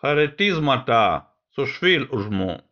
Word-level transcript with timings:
Харитизма-то 0.00 1.28
сушвиль 1.54 2.06
ужму. 2.10 2.62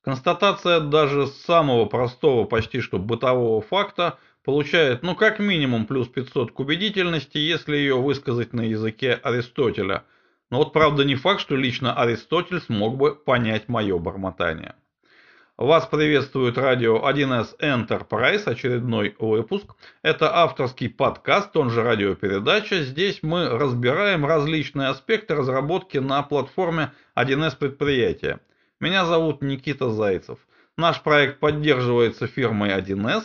Констатация 0.00 0.80
даже 0.80 1.28
самого 1.28 1.84
простого, 1.86 2.44
почти 2.46 2.80
что 2.80 2.98
бытового 2.98 3.62
факта 3.62 4.18
получает, 4.44 5.04
ну, 5.04 5.14
как 5.14 5.38
минимум 5.38 5.86
плюс 5.86 6.08
500 6.08 6.50
к 6.50 6.58
убедительности, 6.58 7.38
если 7.38 7.76
ее 7.76 7.96
высказать 7.96 8.52
на 8.52 8.62
языке 8.62 9.14
Аристотеля. 9.14 10.04
Но 10.50 10.58
вот 10.58 10.72
правда 10.72 11.04
не 11.04 11.14
факт, 11.14 11.40
что 11.40 11.54
лично 11.54 11.94
Аристотель 11.94 12.60
смог 12.60 12.96
бы 12.96 13.14
понять 13.14 13.68
мое 13.68 13.96
бормотание. 13.98 14.74
Вас 15.58 15.86
приветствует 15.86 16.58
радио 16.58 16.98
1С 17.08 17.58
Enterprise, 17.60 18.44
очередной 18.44 19.16
выпуск. 19.18 19.64
Это 20.02 20.36
авторский 20.36 20.90
подкаст, 20.90 21.56
он 21.56 21.70
же 21.70 21.82
радиопередача. 21.82 22.82
Здесь 22.82 23.20
мы 23.22 23.48
разбираем 23.48 24.26
различные 24.26 24.88
аспекты 24.88 25.34
разработки 25.34 25.96
на 25.96 26.22
платформе 26.22 26.92
1С 27.18 27.56
предприятия. 27.56 28.40
Меня 28.80 29.06
зовут 29.06 29.40
Никита 29.40 29.88
Зайцев. 29.88 30.40
Наш 30.76 31.00
проект 31.00 31.40
поддерживается 31.40 32.26
фирмой 32.26 32.78
1С. 32.78 33.22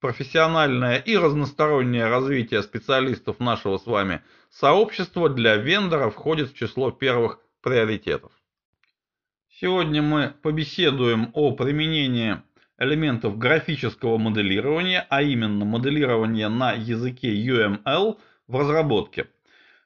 Профессиональное 0.00 0.98
и 0.98 1.16
разностороннее 1.16 2.06
развитие 2.06 2.62
специалистов 2.62 3.40
нашего 3.40 3.78
с 3.78 3.86
вами 3.86 4.22
сообщества 4.48 5.28
для 5.28 5.56
вендора 5.56 6.10
входит 6.10 6.52
в 6.52 6.54
число 6.54 6.92
первых 6.92 7.40
приоритетов. 7.62 8.30
Сегодня 9.60 10.02
мы 10.02 10.34
побеседуем 10.42 11.30
о 11.32 11.52
применении 11.52 12.42
элементов 12.76 13.38
графического 13.38 14.18
моделирования, 14.18 15.06
а 15.08 15.22
именно 15.22 15.64
моделирования 15.64 16.48
на 16.48 16.72
языке 16.72 17.32
UML 17.32 18.18
в 18.48 18.58
разработке. 18.58 19.28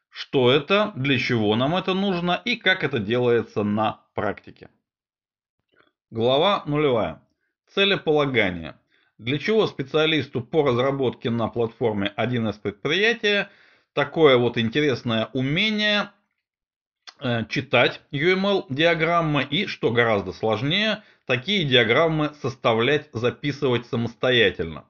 Что 0.08 0.50
это, 0.50 0.92
для 0.96 1.18
чего 1.18 1.54
нам 1.54 1.76
это 1.76 1.92
нужно 1.92 2.40
и 2.46 2.56
как 2.56 2.82
это 2.82 2.98
делается 2.98 3.62
на 3.62 4.00
практике. 4.14 4.70
Глава 6.10 6.62
нулевая. 6.64 7.20
Целеполагание. 7.74 8.74
Для 9.18 9.38
чего 9.38 9.66
специалисту 9.66 10.40
по 10.40 10.66
разработке 10.66 11.28
на 11.28 11.48
платформе 11.48 12.10
1С 12.16 12.58
предприятия 12.58 13.50
такое 13.92 14.38
вот 14.38 14.56
интересное 14.56 15.28
умение 15.34 16.08
читать 17.48 18.00
UML-диаграммы 18.12 19.44
и, 19.44 19.66
что 19.66 19.90
гораздо 19.90 20.32
сложнее, 20.32 21.02
такие 21.26 21.64
диаграммы 21.64 22.32
составлять, 22.40 23.08
записывать 23.12 23.86
самостоятельно. 23.86 24.84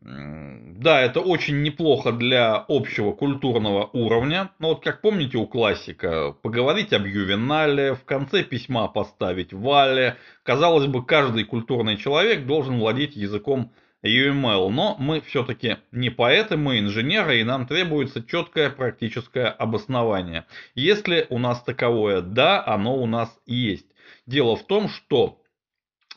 Да, 0.00 1.00
это 1.00 1.20
очень 1.20 1.62
неплохо 1.62 2.12
для 2.12 2.56
общего 2.68 3.12
культурного 3.12 3.88
уровня. 3.94 4.50
Но 4.58 4.68
вот 4.68 4.84
как 4.84 5.00
помните 5.00 5.38
у 5.38 5.46
классика, 5.46 6.32
поговорить 6.42 6.92
об 6.92 7.06
Ювенале, 7.06 7.94
в 7.94 8.04
конце 8.04 8.42
письма 8.42 8.86
поставить 8.88 9.54
Вале. 9.54 10.16
Казалось 10.42 10.86
бы, 10.86 11.02
каждый 11.02 11.44
культурный 11.44 11.96
человек 11.96 12.44
должен 12.44 12.78
владеть 12.78 13.16
языком 13.16 13.72
UML, 14.04 14.68
но 14.68 14.96
мы 14.98 15.20
все-таки 15.22 15.78
не 15.90 16.10
поэты, 16.10 16.56
мы 16.56 16.78
инженеры, 16.78 17.40
и 17.40 17.44
нам 17.44 17.66
требуется 17.66 18.22
четкое 18.22 18.70
практическое 18.70 19.46
обоснование. 19.46 20.44
Если 20.74 21.26
у 21.30 21.38
нас 21.38 21.62
таковое 21.62 22.20
да, 22.20 22.64
оно 22.64 22.96
у 22.96 23.06
нас 23.06 23.34
есть. 23.46 23.86
Дело 24.26 24.56
в 24.56 24.66
том, 24.66 24.88
что 24.88 25.40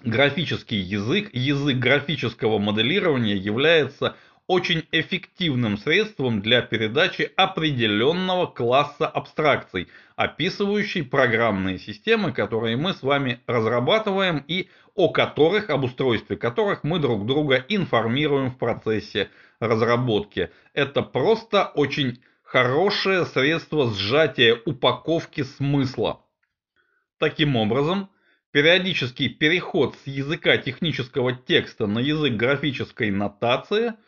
графический 0.01 0.79
язык, 0.79 1.29
язык 1.33 1.77
графического 1.77 2.59
моделирования 2.59 3.35
является 3.35 4.15
очень 4.47 4.87
эффективным 4.93 5.77
средством 5.77 6.41
для 6.41 6.61
передачи 6.61 7.29
определенного 7.35 8.47
класса 8.47 9.05
абстракций, 9.05 9.89
описывающий 10.15 11.03
программные 11.03 11.77
системы, 11.77 12.31
которые 12.31 12.77
мы 12.77 12.93
с 12.93 13.03
вами 13.03 13.41
разрабатываем 13.45 14.43
и 14.47 14.69
о 14.97 15.07
которых, 15.09 15.69
об 15.69 15.85
устройстве 15.85 16.35
которых 16.35 16.83
мы 16.83 16.99
друг 16.99 17.25
друга 17.25 17.63
информируем 17.69 18.51
в 18.51 18.57
процессе 18.57 19.29
разработки. 19.61 20.49
Это 20.73 21.01
просто 21.01 21.71
очень 21.75 22.21
хорошее 22.43 23.25
средство 23.25 23.89
сжатия 23.93 24.59
упаковки 24.65 25.43
смысла. 25.43 26.21
Таким 27.17 27.55
образом, 27.55 28.09
периодический 28.51 29.29
переход 29.29 29.95
с 30.03 30.07
языка 30.07 30.57
технического 30.57 31.31
текста 31.31 31.87
на 31.87 31.99
язык 31.99 32.33
графической 32.33 33.11
нотации– 33.11 33.93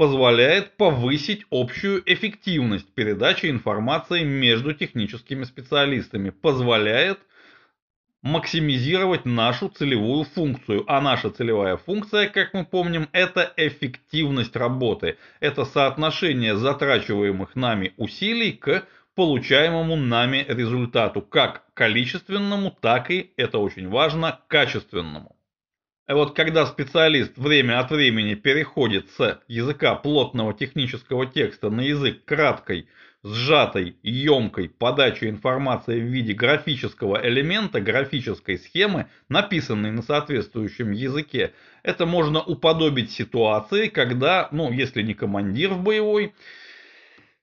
позволяет 0.00 0.78
повысить 0.78 1.44
общую 1.50 2.02
эффективность 2.10 2.90
передачи 2.94 3.50
информации 3.50 4.24
между 4.24 4.72
техническими 4.72 5.44
специалистами, 5.44 6.30
позволяет 6.30 7.18
максимизировать 8.22 9.24
нашу 9.24 9.68
целевую 9.68 10.24
функцию. 10.24 10.84
А 10.86 11.00
наша 11.00 11.30
целевая 11.30 11.76
функция, 11.76 12.28
как 12.28 12.52
мы 12.54 12.64
помним, 12.64 13.08
это 13.12 13.52
эффективность 13.56 14.56
работы. 14.56 15.16
Это 15.40 15.64
соотношение 15.64 16.56
затрачиваемых 16.56 17.56
нами 17.56 17.94
усилий 17.96 18.52
к 18.52 18.86
получаемому 19.14 19.96
нами 19.96 20.44
результату, 20.48 21.22
как 21.22 21.64
количественному, 21.74 22.76
так 22.80 23.10
и, 23.10 23.32
это 23.36 23.58
очень 23.58 23.88
важно, 23.88 24.40
качественному. 24.48 25.36
А 26.06 26.14
вот 26.14 26.34
когда 26.34 26.66
специалист 26.66 27.36
время 27.38 27.78
от 27.78 27.90
времени 27.90 28.34
переходит 28.34 29.10
с 29.10 29.40
языка 29.46 29.94
плотного 29.94 30.52
технического 30.52 31.26
текста 31.26 31.70
на 31.70 31.82
язык 31.82 32.24
краткой, 32.24 32.88
сжатой, 33.22 33.96
емкой 34.02 34.68
подачи 34.68 35.24
информации 35.24 36.00
в 36.00 36.04
виде 36.04 36.32
графического 36.32 37.20
элемента, 37.22 37.80
графической 37.80 38.58
схемы, 38.58 39.06
написанной 39.28 39.90
на 39.90 40.02
соответствующем 40.02 40.92
языке, 40.92 41.52
это 41.82 42.06
можно 42.06 42.40
уподобить 42.42 43.10
ситуации, 43.10 43.88
когда, 43.88 44.48
ну, 44.52 44.72
если 44.72 45.02
не 45.02 45.14
командир 45.14 45.70
в 45.70 45.82
боевой, 45.82 46.34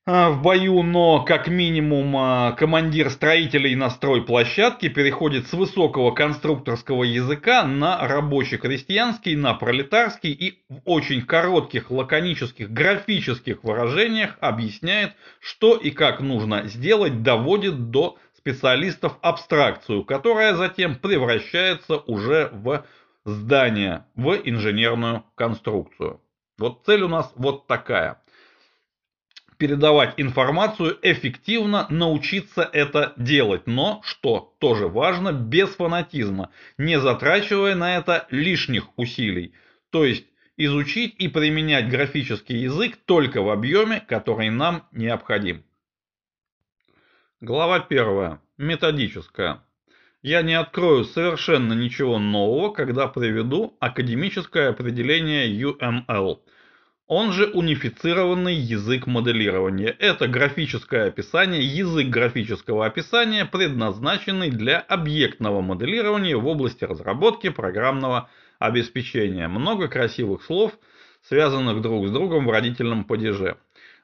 в 0.08 0.42
бою, 0.42 0.84
но 0.84 1.26
как 1.26 1.50
минимум 1.50 2.16
а, 2.16 2.54
командир 2.54 3.10
строителей 3.10 3.76
на 3.76 3.90
стройплощадке 3.90 4.88
переходит 4.88 5.48
с 5.48 5.54
высокого 5.54 6.12
конструкторского 6.12 7.04
языка 7.04 7.66
на 7.66 8.08
рабочий-крестьянский, 8.08 9.36
на 9.36 9.54
пролетарский 9.54 10.32
и 10.32 10.64
в 10.70 10.80
очень 10.86 11.24
коротких, 11.24 11.92
лаконических, 11.92 12.72
графических 12.72 13.66
выражениях 13.66 14.38
объясняет, 14.40 15.14
что 15.42 15.76
и 15.76 15.92
как 15.92 16.22
нужно 16.22 16.70
сделать, 16.70 17.22
доводит 17.22 17.92
до 17.92 18.18
специалистов 18.38 19.18
абстракцию, 19.22 20.06
которая 20.06 20.56
затем 20.56 20.96
превращается 20.96 21.98
уже 21.98 22.50
в 22.54 22.86
здание, 23.26 24.06
в 24.16 24.40
инженерную 24.46 25.26
конструкцию. 25.36 26.22
Вот 26.58 26.84
цель 26.86 27.02
у 27.02 27.10
нас 27.10 27.30
вот 27.36 27.68
такая– 27.68 28.22
передавать 29.58 30.14
информацию 30.18 30.98
эффективно, 31.02 31.88
научиться 31.90 32.62
это 32.62 33.14
делать. 33.18 33.68
Но, 33.68 34.02
что 34.04 34.56
тоже 34.60 34.88
важно, 34.88 35.34
без 35.34 35.70
фанатизма, 35.70 36.52
не 36.78 37.00
затрачивая 37.00 37.76
на 37.76 37.98
это 37.98 38.28
лишних 38.30 38.98
усилий. 38.98 39.54
То 39.90 40.06
есть 40.06 40.26
изучить 40.58 41.16
и 41.20 41.28
применять 41.28 41.90
графический 41.90 42.58
язык 42.58 42.98
только 43.06 43.42
в 43.42 43.50
объеме, 43.50 44.00
который 44.08 44.50
нам 44.50 44.88
необходим. 44.92 45.64
Глава 47.42 47.86
1. 47.88 48.40
Методическая. 48.58 49.64
Я 50.24 50.42
не 50.42 50.56
открою 50.56 51.04
совершенно 51.04 51.74
ничего 51.74 52.18
нового, 52.18 52.74
когда 52.74 53.08
приведу 53.08 53.78
академическое 53.80 54.70
определение 54.70 55.48
UML– 55.48 56.42
он 57.08 57.32
же 57.32 57.46
унифицированный 57.46 58.54
язык 58.54 59.08
моделирования. 59.08 59.96
Это 60.00 60.28
графическое 60.28 61.08
описание, 61.08 61.64
язык 61.64 62.08
графического 62.08 62.86
описания, 62.86 63.46
предназначенный 63.46 64.52
для 64.52 64.80
объектного 64.80 65.62
моделирования 65.62 66.36
в 66.36 66.46
области 66.46 66.84
разработки 66.84 67.50
программного 67.50 68.30
обеспечения. 68.60 69.48
Много 69.48 69.88
красивых 69.88 70.44
слов, 70.44 70.78
связанных 71.22 71.82
друг 71.82 72.08
с 72.08 72.12
другом 72.12 72.46
в 72.46 72.52
родительном 72.52 73.06
падеже. 73.06 73.58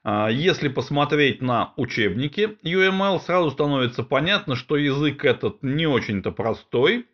А, 0.05 0.29
если 0.29 0.69
посмотреть 0.69 1.41
на 1.41 1.73
учебники 1.75 2.57
UML, 2.63 3.19
сразу 3.19 3.51
становится 3.51 4.03
понятно, 4.03 4.55
что 4.55 4.77
язык 4.77 5.25
этот 5.25 5.61
не 5.61 5.87
очень-то 5.87 6.31
простой. 6.31 7.05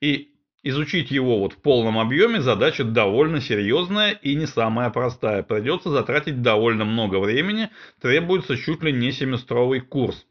И 0.00 0.32
Изучить 0.68 1.10
его 1.10 1.38
вот 1.38 1.54
в 1.54 1.62
полном 1.62 1.98
объеме 1.98 2.42
задача 2.42 2.84
довольно 2.84 3.40
серьезная 3.40 4.10
и 4.10 4.34
не 4.34 4.44
самая 4.44 4.90
простая. 4.90 5.42
Придется 5.42 5.88
затратить 5.88 6.42
довольно 6.42 6.84
много 6.84 7.20
времени, 7.20 7.70
требуется 8.02 8.54
чуть 8.58 8.82
ли 8.82 8.92
не 8.92 9.10
семестровый 9.10 9.80
курс. 9.80 10.26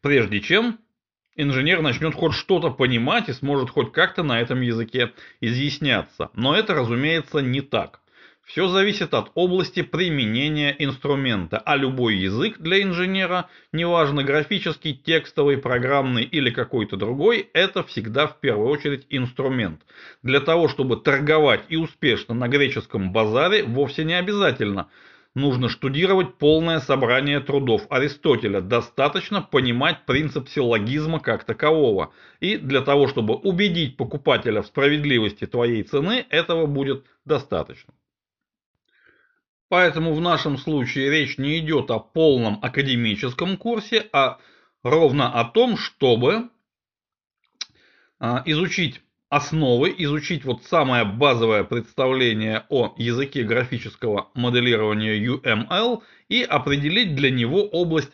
Прежде 0.00 0.40
чем 0.40 0.78
инженер 1.34 1.82
начнет 1.82 2.14
хоть 2.14 2.34
что-то 2.34 2.70
понимать 2.70 3.28
и 3.28 3.32
сможет 3.32 3.70
хоть 3.70 3.90
как-то 3.90 4.22
на 4.22 4.40
этом 4.40 4.60
языке 4.60 5.12
изъясняться. 5.40 6.30
Но 6.34 6.54
это, 6.54 6.74
разумеется, 6.74 7.40
не 7.40 7.62
так. 7.62 8.02
Все 8.46 8.68
зависит 8.68 9.12
от 9.12 9.32
области 9.34 9.82
применения 9.82 10.74
инструмента, 10.78 11.58
а 11.58 11.74
любой 11.74 12.14
язык 12.14 12.58
для 12.58 12.80
инженера, 12.80 13.50
неважно 13.72 14.22
графический, 14.22 14.94
текстовый, 14.94 15.58
программный 15.58 16.22
или 16.22 16.50
какой-то 16.50 16.96
другой, 16.96 17.50
это 17.54 17.82
всегда 17.82 18.28
в 18.28 18.38
первую 18.38 18.68
очередь 18.68 19.04
инструмент. 19.10 19.82
Для 20.22 20.38
того, 20.38 20.68
чтобы 20.68 20.96
торговать 20.96 21.62
и 21.68 21.76
успешно 21.76 22.34
на 22.34 22.46
греческом 22.46 23.12
базаре, 23.12 23.64
вовсе 23.64 24.04
не 24.04 24.14
обязательно– 24.14 24.88
нужно 25.34 25.68
штудировать 25.68 26.38
полное 26.38 26.80
собрание 26.80 27.40
трудов 27.40 27.82
Аристотеля, 27.90 28.62
достаточно 28.62 29.42
понимать 29.42 30.06
принцип 30.06 30.48
силлогизма 30.48 31.20
как 31.20 31.44
такового. 31.44 32.12
И 32.40 32.56
для 32.56 32.80
того, 32.80 33.06
чтобы 33.06 33.34
убедить 33.34 33.98
покупателя 33.98 34.62
в 34.62 34.66
справедливости 34.66 35.46
твоей 35.46 35.82
цены, 35.82 36.24
этого 36.30 36.64
будет 36.64 37.04
достаточно. 37.26 37.92
Поэтому 39.68 40.14
в 40.14 40.20
нашем 40.20 40.58
случае 40.58 41.10
речь 41.10 41.38
не 41.38 41.58
идет 41.58 41.90
о 41.90 41.98
полном 41.98 42.58
академическом 42.62 43.56
курсе, 43.56 44.08
а 44.12 44.38
ровно 44.82 45.40
о 45.40 45.44
том, 45.44 45.76
чтобы 45.76 46.50
а, 48.18 48.42
изучить 48.46 49.02
основы, 49.28 49.92
изучить 49.98 50.44
вот 50.44 50.64
самое 50.64 51.04
базовое 51.04 51.64
представление 51.64 52.64
о 52.68 52.94
языке 52.96 53.42
графического 53.42 54.30
моделирования 54.34 55.18
UML 55.18 56.02
и 56.28 56.42
определить 56.42 57.16
для 57.16 57.30
него 57.30 57.64
область 57.64 58.12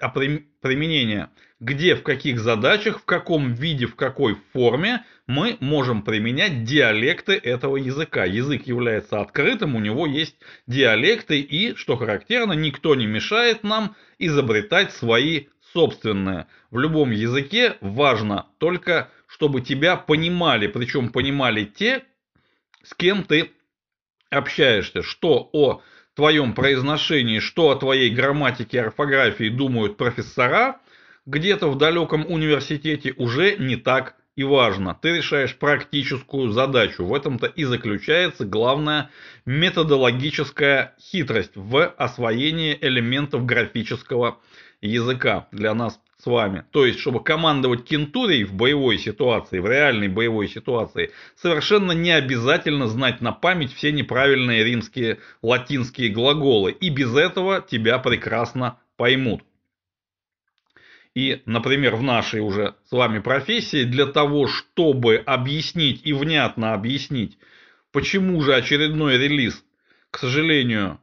применения, 0.61 1.31
где, 1.61 1.97
в 1.97 2.03
каких 2.03 2.41
задачах, 2.41 3.01
в 3.01 3.05
каком 3.05 3.53
виде, 3.53 3.87
в 3.87 3.95
какой 3.95 4.37
форме 4.53 5.05
мы 5.27 5.59
можем 5.61 6.03
применять 6.03 6.65
диалекты 6.65 7.35
этого 7.35 7.77
языка. 7.77 8.25
Язык 8.25 8.67
является 8.67 9.21
открытым, 9.21 9.77
у 9.77 9.81
него 9.81 10.07
есть 10.07 10.37
диалекты 10.67 11.41
и, 11.41 11.75
что 11.75 11.97
характерно, 11.97 12.55
никто 12.55 12.95
не 12.95 13.07
мешает 13.07 13.65
нам 13.65 13.97
изобретать 14.19 14.93
свои 14.93 15.47
собственные. 15.73 16.47
В 16.71 16.79
любом 16.79 17.11
языке 17.11 17.77
важно 17.81 18.47
только 18.59 19.11
чтобы 19.43 19.61
тебя 19.61 19.97
понимали, 19.97 20.69
причем 20.69 21.09
понимали 21.09 21.65
те, 21.65 22.05
с 22.85 22.95
кем 22.95 23.25
ты 23.25 23.51
общаешься, 24.31 25.03
что 25.03 25.51
о 25.53 25.83
твоем 26.15 26.55
произношении, 26.55 27.41
что 27.41 27.71
о 27.71 27.75
твоей 27.75 28.11
грамматике 28.11 28.81
орфографии 28.81 29.49
думают 29.49 29.97
профессора, 29.97 30.79
где-то 31.27 31.67
в 31.67 31.77
далеком 31.77 32.25
университете 32.25 33.15
уже 33.17 33.57
не 33.57 33.75
так 33.75 34.15
и 34.37 34.45
важно. 34.45 34.97
Ты 35.03 35.17
решаешь 35.17 35.57
практическую 35.57 36.53
задачу. 36.53 37.05
В 37.05 37.13
этом-то 37.13 37.47
и 37.47 37.65
заключается 37.65 38.45
главная 38.45 39.11
методологическая 39.45 40.95
хитрость 41.01 41.57
в 41.57 41.85
освоении 41.85 42.79
элементов 42.81 43.45
графического 43.45 44.39
языка 44.81 45.49
для 45.51 45.75
нас 45.75 45.99
с 46.23 46.27
вами. 46.27 46.65
То 46.71 46.87
есть, 46.87 47.01
чтобы 47.01 47.23
командовать 47.23 47.85
кентурией 47.85 48.45
в 48.45 48.55
боевой 48.55 48.97
ситуации, 48.97 49.59
в 49.59 49.67
реальной 49.67 50.07
боевой 50.07 50.49
ситуации, 50.49 51.11
совершенно 51.35 51.91
не 51.93 52.13
обязательно 52.13 52.87
знать 52.87 53.21
на 53.21 53.33
память 53.33 53.75
все 53.75 53.91
неправильные 53.91 54.63
римские 54.63 55.19
латинские 55.43 56.11
глаголы. 56.11 56.71
И 56.71 56.91
без 56.91 57.17
этого 57.17 57.61
тебя 57.61 57.99
прекрасно 57.99 58.79
поймут. 58.97 59.43
И, 61.15 61.43
например, 61.45 61.97
в 61.97 62.05
нашей 62.05 62.41
уже 62.41 62.77
с 62.89 62.93
вами 62.93 63.19
профессии, 63.19 63.83
для 63.83 64.07
того, 64.07 64.47
чтобы 64.47 65.17
объяснить 65.17 66.03
и 66.05 66.13
внятно 66.13 66.73
объяснить, 66.73 67.37
почему 67.91 68.41
же 68.43 68.55
очередной 68.55 69.19
релиз, 69.19 69.65
к 70.13 70.19
сожалению, 70.19 71.01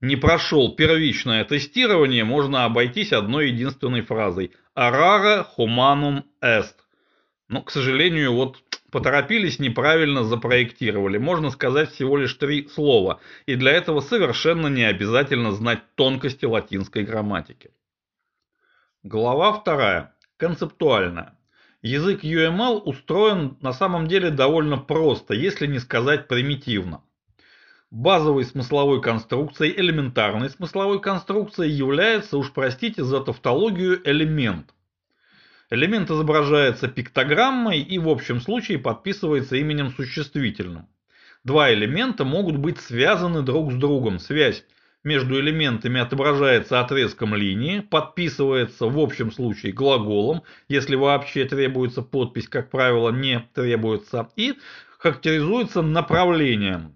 не 0.00 0.16
прошел 0.16 0.74
первичное 0.74 1.44
тестирование, 1.44 2.24
можно 2.24 2.64
обойтись 2.64 3.12
одной 3.12 3.50
единственной 3.50 4.02
фразой 4.02 4.52
«Arara 4.76 5.46
humanum 5.56 6.24
est». 6.42 6.74
Но, 7.48 7.62
к 7.62 7.70
сожалению, 7.70 8.32
вот 8.32 8.62
поторопились, 8.90 9.58
неправильно 9.58 10.24
запроектировали. 10.24 11.18
Можно 11.18 11.50
сказать 11.50 11.90
всего 11.90 12.16
лишь 12.16 12.34
три 12.34 12.68
слова. 12.68 13.20
И 13.46 13.56
для 13.56 13.72
этого 13.72 14.00
совершенно 14.00 14.68
не 14.68 14.84
обязательно 14.84 15.52
знать 15.52 15.80
тонкости 15.96 16.44
латинской 16.44 17.02
грамматики. 17.02 17.72
Глава 19.02 19.52
вторая. 19.52 20.14
Концептуальная. 20.36 21.36
Язык 21.82 22.22
UML 22.22 22.82
устроен 22.82 23.56
на 23.60 23.72
самом 23.72 24.06
деле 24.06 24.30
довольно 24.30 24.76
просто, 24.76 25.34
если 25.34 25.66
не 25.66 25.78
сказать 25.78 26.28
примитивно. 26.28 27.02
Базовой 27.90 28.44
смысловой 28.44 29.02
конструкцией, 29.02 29.74
элементарной 29.76 30.48
смысловой 30.48 31.00
конструкцией 31.00 31.72
является, 31.72 32.38
уж 32.38 32.52
простите 32.52 33.02
за 33.02 33.18
тавтологию, 33.18 34.00
элемент. 34.08 34.72
Элемент 35.70 36.08
изображается 36.08 36.86
пиктограммой 36.86 37.80
и 37.80 37.98
в 37.98 38.08
общем 38.08 38.40
случае 38.40 38.78
подписывается 38.78 39.56
именем 39.56 39.90
существительным. 39.90 40.86
Два 41.42 41.72
элемента 41.72 42.24
могут 42.24 42.58
быть 42.58 42.78
связаны 42.78 43.42
друг 43.42 43.72
с 43.72 43.74
другом. 43.74 44.20
Связь 44.20 44.64
между 45.02 45.40
элементами 45.40 46.00
отображается 46.00 46.78
отрезком 46.78 47.34
линии, 47.34 47.80
подписывается 47.80 48.86
в 48.86 49.00
общем 49.00 49.32
случае 49.32 49.72
глаголом, 49.72 50.42
если 50.68 50.94
вообще 50.94 51.44
требуется 51.44 52.02
подпись, 52.02 52.48
как 52.48 52.70
правило, 52.70 53.10
не 53.10 53.40
требуется, 53.52 54.28
и 54.36 54.54
характеризуется 54.96 55.82
направлением. 55.82 56.94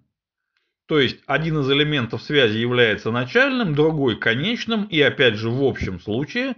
То 0.87 1.01
есть 1.01 1.21
один 1.27 1.61
из 1.61 1.71
элементов 1.71 2.23
связи 2.23 2.59
является 2.59 3.11
начальным, 3.11 3.75
другой 3.75 4.17
конечным, 4.19 4.85
и 4.85 5.01
опять 5.01 5.35
же 5.35 5.49
в 5.49 5.63
общем 5.63 5.99
случае 5.99 6.57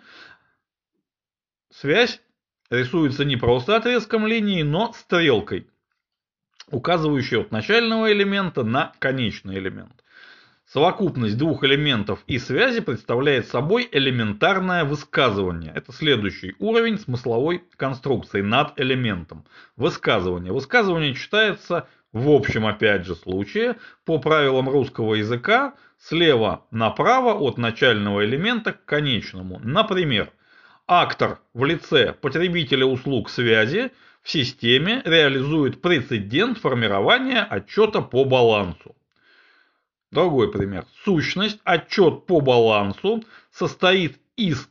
связь 1.71 2.21
рисуется 2.69 3.25
не 3.25 3.37
просто 3.37 3.77
отрезком 3.77 4.27
линии, 4.27 4.63
но 4.63 4.93
стрелкой, 4.95 5.69
указывающей 6.71 7.41
от 7.41 7.53
начального 7.53 8.13
элемента 8.13 8.65
на 8.65 8.93
конечный 8.99 9.59
элемент. 9.59 10.03
Совокупность 10.67 11.39
двух 11.39 11.63
элементов 11.63 12.25
и 12.27 12.41
связи 12.41 12.81
представляет 12.81 13.47
собой 13.47 13.89
элементарное 13.93 14.85
высказывание. 14.85 15.73
Это 15.73 15.93
следующий 15.93 16.57
уровень 16.59 16.99
смысловой 16.99 17.63
конструкции 17.77 18.41
над 18.41 18.73
элементом. 18.81 19.45
Высказывание. 19.77 20.53
Высказывание 20.53 21.15
читается 21.15 21.87
в 22.17 22.31
общем, 22.31 22.67
опять 22.67 23.05
же, 23.05 23.15
случае, 23.15 23.77
по 24.07 24.19
правилам 24.19 24.71
русского 24.71 25.17
языка, 25.17 25.75
слева 25.99 26.65
направо 26.71 27.35
от 27.35 27.59
начального 27.59 28.25
элемента 28.25 28.73
к 28.73 28.87
конечному. 28.87 29.61
Например, 29.63 30.33
актор 30.87 31.41
в 31.53 31.67
лице 31.67 32.15
потребителя 32.15 32.87
услуг 32.87 33.29
связи 33.29 33.93
в 34.23 34.31
системе 34.31 35.03
реализует 35.05 35.83
прецедент 35.83 36.57
формирования 36.57 37.43
отчета 37.43 38.01
по 38.01 38.25
балансу. 38.25 38.97
Другой 40.11 40.51
пример. 40.51 40.87
Сущность, 41.05 41.61
отчет 41.65 42.25
по 42.25 42.41
балансу 42.41 43.25
состоит 43.51 44.19
из 44.37 44.71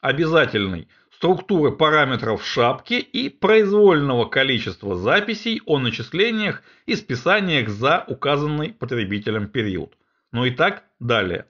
обязательной 0.00 0.86
структуры 1.24 1.72
параметров 1.72 2.44
шапки 2.44 2.96
и 2.96 3.30
произвольного 3.30 4.26
количества 4.26 4.94
записей 4.94 5.62
о 5.64 5.78
начислениях 5.78 6.62
и 6.84 6.94
списаниях 6.96 7.70
за 7.70 8.04
указанный 8.06 8.74
потребителем 8.74 9.48
период. 9.48 9.96
Ну 10.32 10.44
и 10.44 10.50
так 10.50 10.84
далее. 11.00 11.46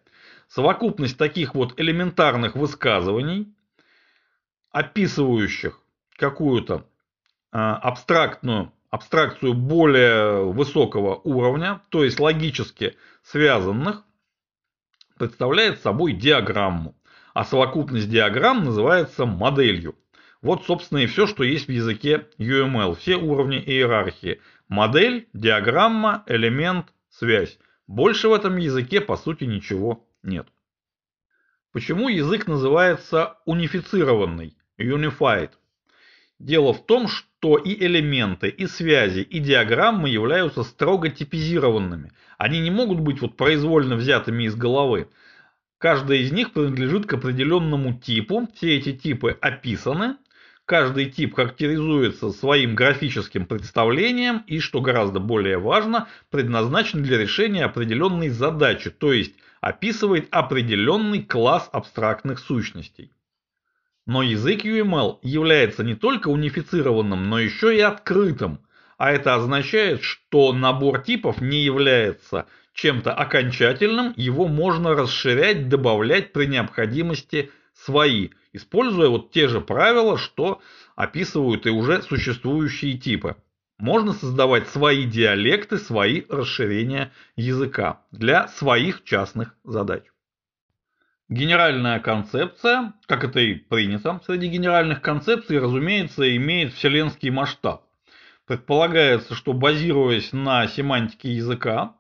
Совокупность 0.47 1.19
таких 1.19 1.57
вот 1.57 1.75
элементарных 1.81 2.55
высказываний, 2.55 3.53
описывающих 4.71 5.81
какую-то 6.19 6.87
а, 7.51 7.75
абстрактную 7.75 8.73
абстракцию 8.91 9.55
более 9.55 10.53
высокого 10.53 11.17
уровня, 11.25 11.81
то 11.89 12.05
есть 12.05 12.21
логически 12.21 12.97
связанных, 13.25 14.05
представляет 15.19 15.81
собой 15.81 16.13
диаграмму 16.13 16.95
а 17.35 17.45
совокупность 17.45 18.09
диаграмм 18.09 18.65
называется 18.65 19.27
моделью. 19.27 19.97
Вот, 20.41 20.65
собственно, 20.65 20.99
и 20.99 21.07
все, 21.07 21.27
что 21.27 21.43
есть 21.43 21.67
в 21.67 21.73
языке 21.73 22.29
UML, 22.39 22.97
все 22.97 23.17
уровни 23.17 23.59
иерархии. 23.59 24.41
Модель, 24.69 25.29
диаграмма, 25.33 26.23
элемент, 26.27 26.87
связь. 27.11 27.59
Больше 27.87 28.29
в 28.29 28.33
этом 28.33 28.57
языке, 28.57 29.01
по 29.01 29.17
сути, 29.17 29.45
ничего 29.45 30.07
нет. 30.23 30.47
Почему 31.73 32.09
язык 32.09 32.47
называется 32.47 33.39
унифицированный, 33.47 34.57
unified? 34.79 35.51
Дело 36.39 36.73
в 36.73 36.87
том, 36.87 37.09
что 37.09 37.57
и 37.57 37.75
элементы, 37.75 38.49
и 38.49 38.67
связи, 38.67 39.21
и 39.21 39.41
диаграммы 39.41 40.09
являются 40.09 40.63
строго 40.63 41.09
типизированными. 41.09 42.13
Они 42.39 42.61
не 42.61 42.71
могут 42.71 43.01
быть 43.01 43.21
вот 43.21 43.37
произвольно 43.37 43.97
взятыми 43.97 44.45
из 44.45 44.55
головы. 44.55 45.09
Каждая 45.85 46.17
из 46.17 46.33
них 46.33 46.55
принадлежит 46.55 47.05
к 47.05 47.13
определенному 47.13 47.93
типу, 47.93 48.49
все 48.55 48.79
эти 48.79 48.95
типы 48.95 49.37
описаны, 49.43 50.17
Каждый 50.65 51.11
тип 51.11 51.35
характеризуется 51.35 52.31
своим 52.31 52.75
графическим 52.75 53.45
представлением 53.45 54.45
и, 54.47 54.61
что 54.61 54.81
гораздо 54.81 55.21
более 55.21 55.59
важно, 55.59 56.09
предназначен 56.31 57.03
для 57.03 57.19
решения 57.19 57.67
определенной 57.67 58.31
задачи, 58.31 58.89
то 58.89 59.13
есть 59.13 59.35
описывает 59.61 60.29
определенный 60.31 61.23
класс 61.23 61.69
абстрактных 61.71 62.39
сущностей. 62.39 63.13
Но 64.07 64.23
язык 64.23 64.65
UML 64.65 65.19
является 65.21 65.85
не 65.85 65.95
только 65.95 66.29
унифицированным, 66.29 67.29
но 67.29 67.39
еще 67.39 67.77
и 67.77 67.81
открытым, 67.81 68.61
а 68.97 69.13
это 69.13 69.35
означает, 69.35 70.03
что 70.03 70.55
набор 70.55 71.03
типов 71.03 71.43
не 71.43 71.63
является 71.63 72.47
чем-то 72.75 73.13
окончательным, 73.13 74.13
его 74.17 74.47
можно 74.47 74.95
расширять, 74.95 75.69
добавлять 75.69 76.33
при 76.33 76.47
необходимости 76.47 77.51
свои– 77.73 78.31
используя 78.55 79.09
вот 79.09 79.33
те 79.33 79.49
же 79.49 79.61
правила, 79.61 80.17
что 80.17 80.63
описывают 80.97 81.67
и 81.67 81.71
уже 81.71 82.01
существующие 82.03 82.97
типы. 82.97 83.37
Можно 83.79 84.13
создавать 84.13 84.69
свои 84.69 85.05
диалекты, 85.05 85.77
свои 85.77 86.23
расширения 86.31 87.13
языка 87.37 88.01
для 88.13 88.49
своих 88.49 89.03
частных 89.05 89.57
задач. 89.65 90.05
Генеральная 91.29 91.99
концепция, 91.99 92.95
как 93.07 93.25
это 93.25 93.41
и 93.41 93.55
принято 93.55 94.21
среди 94.25 94.47
генеральных 94.47 95.03
концепций, 95.03 95.59
разумеется, 95.59 96.37
имеет 96.37 96.73
вселенский 96.73 97.31
масштаб. 97.31 97.89
Предполагается, 98.47 99.35
что 99.35 99.53
базируясь 99.53 100.33
на 100.33 100.69
семантике 100.69 101.33
языка, 101.33 101.97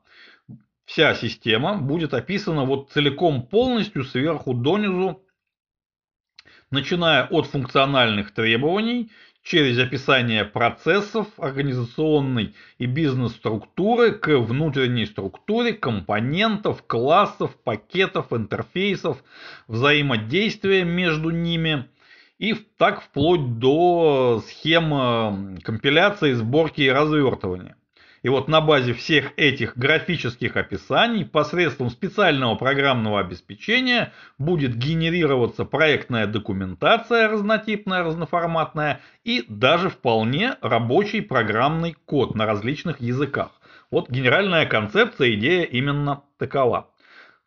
вся 0.84 1.14
система 1.14 1.76
будет 1.76 2.14
описана 2.14 2.64
вот 2.64 2.90
целиком 2.90 3.46
полностью 3.46 4.04
сверху 4.04 4.54
донизу 4.54 5.24
начиная 6.70 7.24
от 7.24 7.46
функциональных 7.46 8.32
требований, 8.32 9.10
через 9.42 9.78
описание 9.78 10.44
процессов, 10.44 11.28
организационной 11.36 12.54
и 12.78 12.86
бизнес-структуры 12.86 14.12
к 14.12 14.38
внутренней 14.38 15.06
структуре 15.06 15.74
компонентов, 15.74 16.82
классов, 16.86 17.54
пакетов, 17.62 18.32
интерфейсов, 18.32 19.22
взаимодействия 19.68 20.84
между 20.84 21.30
ними 21.30 21.88
и 22.38 22.54
так 22.54 23.02
вплоть 23.02 23.58
до 23.58 24.42
схем 24.46 24.94
э, 24.94 25.60
компиляции, 25.62 26.32
сборки 26.32 26.80
и 26.80 26.90
развертывания. 26.90 27.76
И 28.24 28.28
вот 28.30 28.48
на 28.48 28.62
базе 28.62 28.94
всех 28.94 29.32
этих 29.36 29.76
графических 29.76 30.56
описаний 30.56 31.26
посредством 31.26 31.90
специального 31.90 32.54
программного 32.54 33.20
обеспечения 33.20 34.14
будет 34.38 34.74
генерироваться 34.74 35.66
проектная 35.66 36.26
документация 36.26 37.28
разнотипная, 37.28 38.02
разноформатная 38.02 39.02
и 39.24 39.44
даже 39.46 39.90
вполне 39.90 40.56
рабочий 40.62 41.20
программный 41.20 41.94
код 42.06 42.34
на 42.34 42.46
различных 42.46 43.02
языках. 43.02 43.50
Вот 43.90 44.08
генеральная 44.08 44.64
концепция, 44.64 45.34
идея 45.34 45.64
именно 45.64 46.22
такова. 46.38 46.88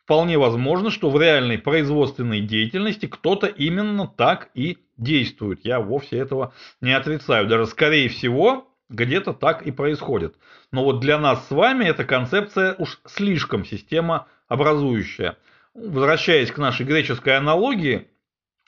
Вполне 0.03 0.37
возможно, 0.37 0.91
что 0.91 1.09
в 1.09 1.19
реальной 1.19 1.57
производственной 1.57 2.41
деятельности 2.41 3.07
кто-то 3.07 3.47
именно 3.47 4.07
так 4.07 4.51
и 4.53 4.77
действует. 4.95 5.65
Я 5.65 5.79
вовсе 5.79 6.17
этого 6.19 6.53
не 6.81 6.93
отрицаю. 6.93 7.47
Даже 7.47 7.65
скорее 7.65 8.09
всего, 8.09 8.67
где-то 8.89 9.33
так 9.33 9.63
и 9.63 9.71
происходит. 9.71 10.35
Но 10.71 10.83
вот 10.83 10.99
для 10.99 11.17
нас 11.17 11.47
с 11.47 11.51
вами 11.51 11.85
эта 11.85 12.05
концепция 12.05 12.75
уж 12.77 12.99
слишком 13.05 13.65
системообразующая. 13.65 15.37
Возвращаясь 15.73 16.51
к 16.51 16.57
нашей 16.57 16.85
греческой 16.85 17.37
аналогии, 17.37 18.07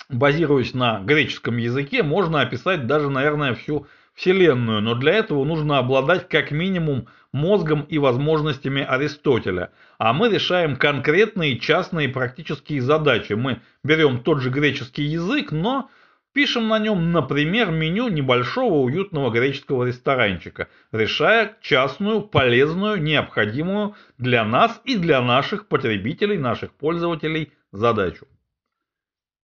базируясь 0.10 0.74
на 0.74 1.00
греческом 1.00 1.58
языке, 1.58 2.04
можно 2.04 2.42
описать 2.42 2.88
даже, 2.88 3.10
наверное, 3.10 3.56
всю 3.56 3.88
Вселенную, 4.14 4.82
но 4.82 4.96
для 4.96 5.14
этого 5.14 5.46
нужно 5.46 5.78
обладать 5.78 6.28
как 6.28 6.52
минимум 6.52 7.08
мозгом 7.32 7.84
и 7.84 7.98
возможностями 7.98 8.82
Аристотеля. 8.82 9.72
А 9.98 10.14
мы 10.14 10.30
решаем 10.30 10.76
конкретные 10.76 11.58
частные 11.58 12.10
практические 12.10 12.82
задачи. 12.82 13.34
Мы 13.34 13.62
берем 13.84 14.22
тот 14.24 14.42
же 14.42 14.50
греческий 14.50 15.04
язык, 15.04 15.52
но 15.52 15.90
Пишем 16.32 16.68
на 16.68 16.78
нем, 16.78 17.12
например, 17.12 17.72
меню 17.72 18.08
небольшого 18.08 18.76
уютного 18.76 19.32
греческого 19.32 19.86
ресторанчика, 19.86 20.70
решая 20.92 21.58
частную, 21.62 22.22
полезную, 22.22 23.02
необходимую 23.02 23.96
для 24.20 24.46
нас 24.46 24.80
и 24.86 24.96
для 24.96 25.22
наших 25.22 25.68
потребителей, 25.68 26.38
наших 26.38 26.74
пользователей 26.74 27.52
задачу. 27.72 28.28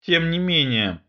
Тем 0.00 0.30
не 0.30 0.38
менее, 0.38 1.00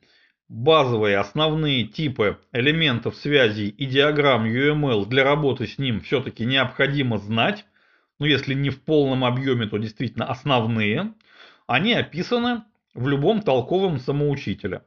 базовые 0.49 1.19
основные 1.19 1.85
типы 1.85 2.39
элементов 2.51 3.15
связей 3.15 3.69
и 3.69 3.85
диаграмм 3.85 4.45
UML 4.45 5.05
для 5.05 5.23
работы 5.23 5.67
с 5.67 5.77
ним 5.77 6.01
все-таки 6.01 6.43
необходимо 6.45 7.19
знать, 7.19 7.67
ну 8.17 8.25
если 8.25 8.55
не 8.55 8.71
в 8.71 8.81
полном 8.81 9.23
объеме, 9.23 9.67
то 9.67 9.77
действительно 9.77 10.25
основные, 10.25 11.13
они 11.67 11.93
описаны 11.93 12.63
в 12.95 13.07
любом 13.07 13.43
толковом 13.43 13.99
самоучителе. 13.99 14.81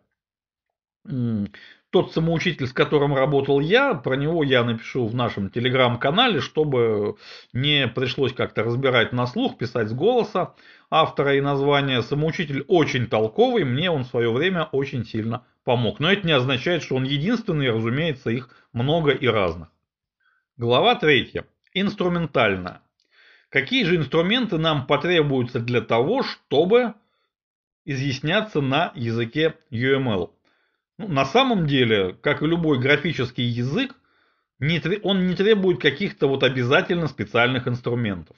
Тот 1.91 2.13
самоучитель, 2.13 2.67
с 2.67 2.73
которым 2.73 3.15
работал 3.15 3.59
я, 3.59 3.95
про 3.95 4.15
него 4.15 4.45
я 4.45 4.63
напишу 4.63 5.07
в 5.07 5.15
нашем 5.15 5.51
телеграм-канале, 5.51 6.41
чтобы 6.41 7.17
не 7.53 7.89
пришлось 7.89 8.33
как-то 8.33 8.63
разбирать 8.63 9.13
на 9.13 9.27
слух, 9.27 9.59
писать 9.59 9.89
с 9.89 9.93
голоса 9.93 10.55
автора 10.91 11.37
и 11.37 11.41
названия. 11.41 12.03
Самоучитель 12.03 12.65
очень 12.69 13.09
толковый, 13.09 13.65
мне 13.65 13.91
он 13.91 14.05
в 14.05 14.09
свое 14.09 14.31
время 14.31 14.65
очень 14.73 15.05
сильно 15.05 15.45
помог. 15.65 15.99
Но 15.99 16.13
это 16.13 16.27
не 16.27 16.33
означает, 16.33 16.83
что 16.83 16.97
он 16.97 17.05
единственный, 17.05 17.71
разумеется, 17.71 18.31
их 18.31 18.51
много 18.73 19.11
и 19.11 19.27
разных. 19.27 19.69
Глава 20.57 20.95
третья. 20.95 21.45
Инструментальная. 21.73 22.83
Какие 23.49 23.85
же 23.85 23.97
инструменты 23.97 24.59
нам 24.59 24.87
потребуются 24.87 25.59
для 25.59 25.81
того, 25.81 26.23
чтобы 26.23 26.95
изъясняться 27.85 28.61
на 28.61 28.93
языке 28.95 29.55
UML? 29.73 30.31
Ну, 31.01 31.09
на 31.09 31.25
самом 31.25 31.67
деле, 31.67 32.15
как 32.21 32.43
и 32.43 32.47
любой 32.47 32.79
графический 32.79 33.45
язык, 33.45 33.95
он 35.03 35.27
не 35.27 35.35
требует 35.35 35.81
каких-то 35.81 36.27
вот 36.27 36.43
обязательно 36.43 37.09
специальных 37.09 37.67
инструментов. 37.67 38.37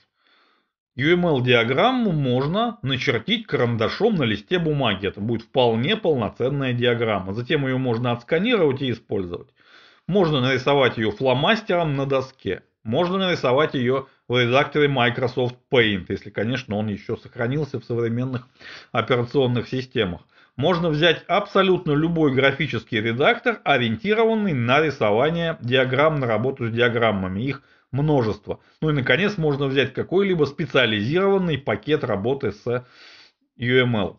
UML-диаграмму 0.96 2.12
можно 2.12 2.78
начертить 2.82 3.48
карандашом 3.48 4.14
на 4.14 4.22
листе 4.22 4.60
бумаги. 4.60 5.08
Это 5.08 5.20
будет 5.20 5.42
вполне 5.42 5.96
полноценная 5.96 6.72
диаграмма. 6.72 7.32
Затем 7.32 7.66
ее 7.66 7.78
можно 7.78 8.12
отсканировать 8.12 8.80
и 8.80 8.92
использовать. 8.92 9.48
Можно 10.06 10.40
нарисовать 10.40 10.98
ее 10.98 11.10
фломастером 11.10 11.96
на 11.96 12.06
доске. 12.06 12.62
Можно 12.84 13.18
нарисовать 13.18 13.74
ее 13.74 14.06
в 14.28 14.40
редакторе 14.40 14.86
Microsoft 14.86 15.56
Paint, 15.68 16.06
если, 16.10 16.30
конечно, 16.30 16.76
он 16.76 16.86
еще 16.86 17.16
сохранился 17.16 17.80
в 17.80 17.84
современных 17.84 18.46
операционных 18.92 19.66
системах. 19.68 20.20
Можно 20.56 20.90
взять 20.90 21.24
абсолютно 21.28 21.92
любой 21.92 22.34
графический 22.34 23.00
редактор, 23.00 23.60
ориентированный 23.64 24.52
на 24.52 24.80
рисование 24.82 25.56
диаграмм, 25.62 26.20
на 26.20 26.26
работу 26.26 26.66
с 26.66 26.70
диаграммами. 26.70 27.40
Их 27.42 27.62
множество. 27.90 28.60
Ну 28.80 28.90
и, 28.90 28.92
наконец, 28.92 29.38
можно 29.38 29.66
взять 29.66 29.94
какой-либо 29.94 30.44
специализированный 30.44 31.58
пакет 31.58 32.04
работы 32.04 32.52
с 32.52 32.84
UML. 33.58 34.16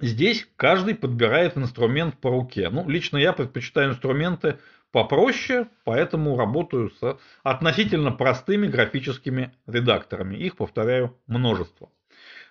Здесь 0.00 0.46
каждый 0.56 0.94
подбирает 0.94 1.56
инструмент 1.56 2.18
по 2.18 2.30
руке. 2.30 2.68
Ну, 2.68 2.88
лично 2.88 3.16
я 3.16 3.32
предпочитаю 3.32 3.90
инструменты 3.90 4.58
попроще, 4.90 5.68
поэтому 5.84 6.36
работаю 6.36 6.90
с 6.90 7.18
относительно 7.42 8.10
простыми 8.10 8.66
графическими 8.66 9.54
редакторами. 9.66 10.36
Их, 10.36 10.56
повторяю, 10.56 11.16
множество. 11.26 11.90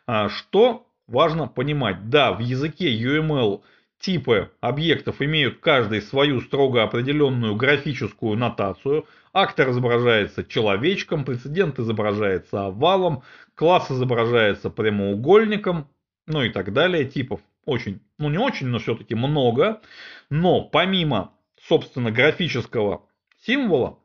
А 0.08 0.30
что 0.30 0.88
важно 1.08 1.48
понимать? 1.48 2.10
Да, 2.10 2.34
в 2.34 2.40
языке 2.40 2.94
UML 2.96 3.62
типы 4.00 4.52
объектов 4.62 5.22
имеют 5.22 5.60
каждый 5.60 6.02
свою 6.02 6.42
строго 6.42 6.84
определенную 6.84 7.56
графическую 7.56 8.38
нотацию. 8.38 9.06
Актор 9.34 9.70
изображается 9.70 10.44
человечком, 10.44 11.26
прецедент 11.26 11.80
изображается 11.80 12.66
овалом, 12.66 13.24
класс 13.56 13.90
изображается 13.90 14.70
прямоугольником, 14.70 15.88
ну 16.28 16.44
и 16.44 16.50
так 16.50 16.74
далее. 16.74 17.06
Типов 17.06 17.40
очень, 17.66 18.02
ну 18.20 18.30
не 18.30 18.38
очень, 18.38 18.68
но 18.68 18.80
все-таки 18.80 19.16
много. 19.16 19.82
Но 20.30 20.62
помимо 20.62 21.34
собственно, 21.68 22.12
графического 22.12 23.06
символа 23.46 24.00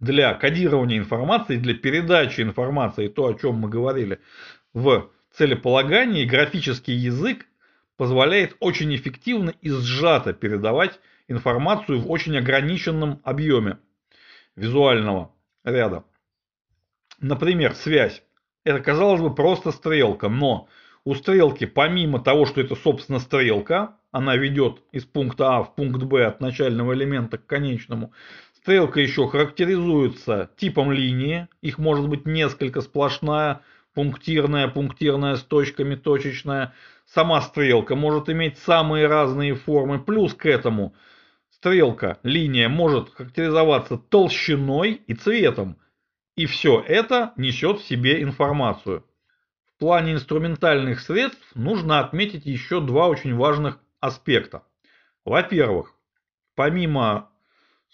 для 0.00 0.34
кодирования 0.34 0.98
информации, 0.98 1.56
для 1.56 1.74
передачи 1.74 2.40
информации, 2.40 3.08
то, 3.08 3.26
о 3.26 3.34
чем 3.34 3.56
мы 3.56 3.68
говорили 3.68 4.20
в 4.74 5.10
целеполагании, 5.36 6.24
графический 6.24 6.94
язык 6.94 7.46
позволяет 7.96 8.56
очень 8.60 8.94
эффективно 8.94 9.50
и 9.60 9.70
сжато 9.70 10.32
передавать 10.32 11.00
информацию 11.28 12.00
в 12.00 12.10
очень 12.10 12.36
ограниченном 12.36 13.20
объеме 13.24 13.78
визуального 14.54 15.32
ряда. 15.64 16.04
Например, 17.20 17.74
связь. 17.74 18.22
Это, 18.64 18.80
казалось 18.80 19.20
бы, 19.20 19.34
просто 19.34 19.72
стрелка, 19.72 20.28
но 20.28 20.68
у 21.04 21.14
стрелки, 21.14 21.66
помимо 21.66 22.18
того, 22.18 22.46
что 22.46 22.60
это, 22.60 22.74
собственно, 22.74 23.20
стрелка, 23.20 23.96
она 24.10 24.36
ведет 24.36 24.82
из 24.92 25.04
пункта 25.04 25.56
А 25.56 25.62
в 25.62 25.74
пункт 25.74 26.02
Б 26.02 26.26
от 26.26 26.40
начального 26.40 26.94
элемента 26.94 27.38
к 27.38 27.46
конечному, 27.46 28.12
стрелка 28.54 29.00
еще 29.00 29.28
характеризуется 29.28 30.50
типом 30.56 30.90
линии, 30.90 31.48
их 31.60 31.78
может 31.78 32.08
быть 32.08 32.26
несколько, 32.26 32.80
сплошная, 32.80 33.60
пунктирная, 33.96 34.68
пунктирная 34.68 35.36
с 35.36 35.42
точками, 35.42 35.94
точечная. 35.94 36.74
Сама 37.06 37.40
стрелка 37.40 37.96
может 37.96 38.28
иметь 38.28 38.58
самые 38.58 39.06
разные 39.06 39.54
формы, 39.54 39.98
плюс 39.98 40.34
к 40.34 40.44
этому 40.44 40.94
стрелка, 41.48 42.18
линия 42.22 42.68
может 42.68 43.08
характеризоваться 43.14 43.96
толщиной 43.96 45.00
и 45.06 45.14
цветом. 45.14 45.78
И 46.36 46.44
все 46.44 46.84
это 46.86 47.32
несет 47.38 47.80
в 47.80 47.86
себе 47.86 48.22
информацию. 48.22 49.02
В 49.74 49.78
плане 49.78 50.12
инструментальных 50.12 51.00
средств 51.00 51.50
нужно 51.54 52.00
отметить 52.00 52.44
еще 52.44 52.82
два 52.82 53.08
очень 53.08 53.34
важных 53.34 53.80
аспекта. 54.00 54.62
Во-первых, 55.24 55.94
помимо, 56.54 57.30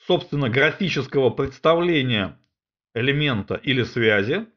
собственно, 0.09 0.49
графического 0.49 1.31
представления 1.31 2.37
элемента 2.93 3.55
или 3.55 3.85
связи, 3.85 4.49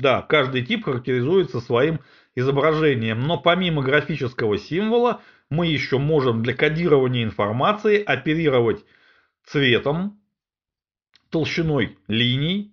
да, 0.00 0.22
каждый 0.22 0.64
тип 0.64 0.84
характеризуется 0.84 1.60
своим 1.60 2.00
изображением, 2.34 3.20
но 3.20 3.38
помимо 3.38 3.82
графического 3.82 4.58
символа 4.58 5.20
мы 5.50 5.66
еще 5.66 5.98
можем 5.98 6.42
для 6.42 6.54
кодирования 6.54 7.24
информации 7.24 8.02
оперировать 8.02 8.84
цветом, 9.44 10.18
толщиной 11.30 11.98
линий, 12.08 12.72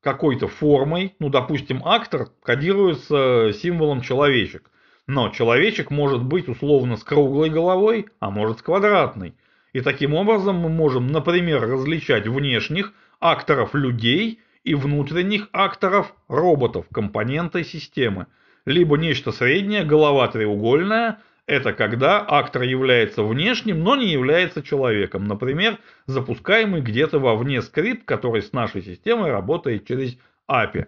какой-то 0.00 0.48
формой, 0.48 1.14
ну, 1.18 1.28
допустим, 1.28 1.82
актор 1.84 2.30
кодируется 2.42 3.52
символом 3.52 4.00
человечек, 4.00 4.70
но 5.06 5.28
человечек 5.28 5.90
может 5.90 6.22
быть 6.22 6.48
условно 6.48 6.96
с 6.96 7.04
круглой 7.04 7.50
головой, 7.50 8.06
а 8.18 8.30
может 8.30 8.58
с 8.58 8.62
квадратной. 8.62 9.34
И 9.72 9.80
таким 9.80 10.14
образом 10.14 10.56
мы 10.56 10.68
можем, 10.68 11.08
например, 11.08 11.62
различать 11.62 12.26
внешних 12.26 12.92
акторов 13.20 13.74
людей 13.74 14.40
и 14.64 14.74
внутренних 14.74 15.48
акторов 15.52 16.14
роботов, 16.28 16.86
компоненты 16.92 17.64
системы. 17.64 18.26
Либо 18.66 18.96
нечто 18.98 19.32
среднее, 19.32 19.84
голова 19.84 20.28
треугольная, 20.28 21.18
это 21.46 21.72
когда 21.72 22.24
актор 22.28 22.62
является 22.62 23.24
внешним, 23.24 23.82
но 23.82 23.96
не 23.96 24.06
является 24.12 24.62
человеком. 24.62 25.24
Например, 25.24 25.78
запускаемый 26.06 26.80
где-то 26.80 27.18
вовне 27.18 27.62
скрипт, 27.62 28.04
который 28.04 28.42
с 28.42 28.52
нашей 28.52 28.82
системой 28.82 29.30
работает 29.30 29.86
через 29.86 30.16
API. 30.48 30.86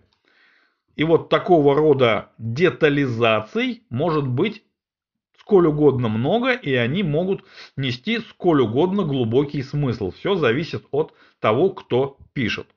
И 0.94 1.04
вот 1.04 1.30
такого 1.30 1.74
рода 1.74 2.30
детализаций 2.38 3.82
может 3.88 4.26
быть 4.26 4.62
сколь 5.38 5.66
угодно 5.66 6.08
много, 6.08 6.52
и 6.52 6.74
они 6.74 7.02
могут 7.02 7.44
нести 7.76 8.20
сколь 8.20 8.60
угодно 8.60 9.02
глубокий 9.02 9.62
смысл. 9.62 10.12
Все 10.12 10.36
зависит 10.36 10.84
от 10.92 11.12
того, 11.40 11.70
кто 11.70 12.18
пишет. 12.34 12.68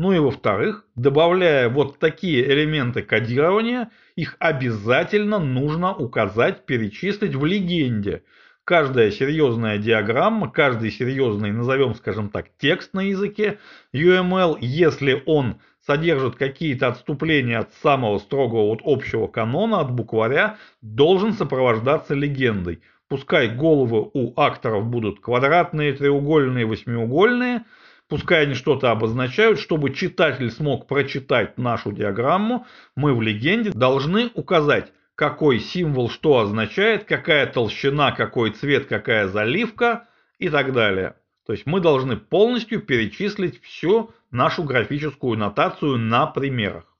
Ну 0.00 0.12
и 0.12 0.18
во-вторых, 0.18 0.86
добавляя 0.96 1.68
вот 1.68 1.98
такие 1.98 2.42
элементы 2.50 3.02
кодирования, 3.02 3.90
их 4.16 4.34
обязательно 4.38 5.38
нужно 5.38 5.94
указать, 5.94 6.64
перечислить 6.64 7.34
в 7.34 7.44
легенде. 7.44 8.22
Каждая 8.64 9.10
серьезная 9.10 9.76
диаграмма, 9.76 10.50
каждый 10.50 10.90
серьезный, 10.90 11.52
назовем, 11.52 11.94
скажем 11.94 12.30
так, 12.30 12.46
текст 12.56 12.94
на 12.94 13.00
языке 13.00 13.58
UML, 13.94 14.56
если 14.62 15.22
он 15.26 15.60
содержит 15.86 16.36
какие-то 16.36 16.88
отступления 16.88 17.58
от 17.58 17.74
самого 17.82 18.20
строгого 18.20 18.68
вот 18.68 18.80
общего 18.82 19.26
канона, 19.26 19.80
от 19.80 19.92
букваря, 19.92 20.56
должен 20.80 21.34
сопровождаться 21.34 22.14
легендой. 22.14 22.80
Пускай 23.06 23.54
головы 23.54 24.10
у 24.14 24.32
акторов 24.40 24.86
будут 24.86 25.20
квадратные, 25.20 25.92
треугольные, 25.92 26.64
восьмиугольные– 26.64 27.64
Пускай 28.10 28.42
они 28.42 28.54
что-то 28.54 28.90
обозначают, 28.90 29.60
чтобы 29.60 29.94
читатель 29.94 30.50
смог 30.50 30.88
прочитать 30.88 31.56
нашу 31.58 31.92
диаграмму, 31.92 32.66
мы 32.96 33.14
в 33.14 33.22
легенде 33.22 33.70
должны 33.70 34.32
указать, 34.34 34.92
какой 35.14 35.60
символ 35.60 36.10
что 36.10 36.40
означает, 36.40 37.04
какая 37.04 37.46
толщина, 37.46 38.10
какой 38.10 38.50
цвет, 38.50 38.86
какая 38.86 39.28
заливка 39.28 40.08
и 40.40 40.48
так 40.48 40.72
далее. 40.72 41.14
То 41.46 41.52
есть 41.52 41.66
мы 41.66 41.78
должны 41.80 42.16
полностью 42.16 42.80
перечислить 42.82 43.62
всю 43.62 44.12
нашу 44.32 44.64
графическую 44.64 45.38
нотацию 45.38 45.96
на 45.96 46.26
примерах. 46.26 46.96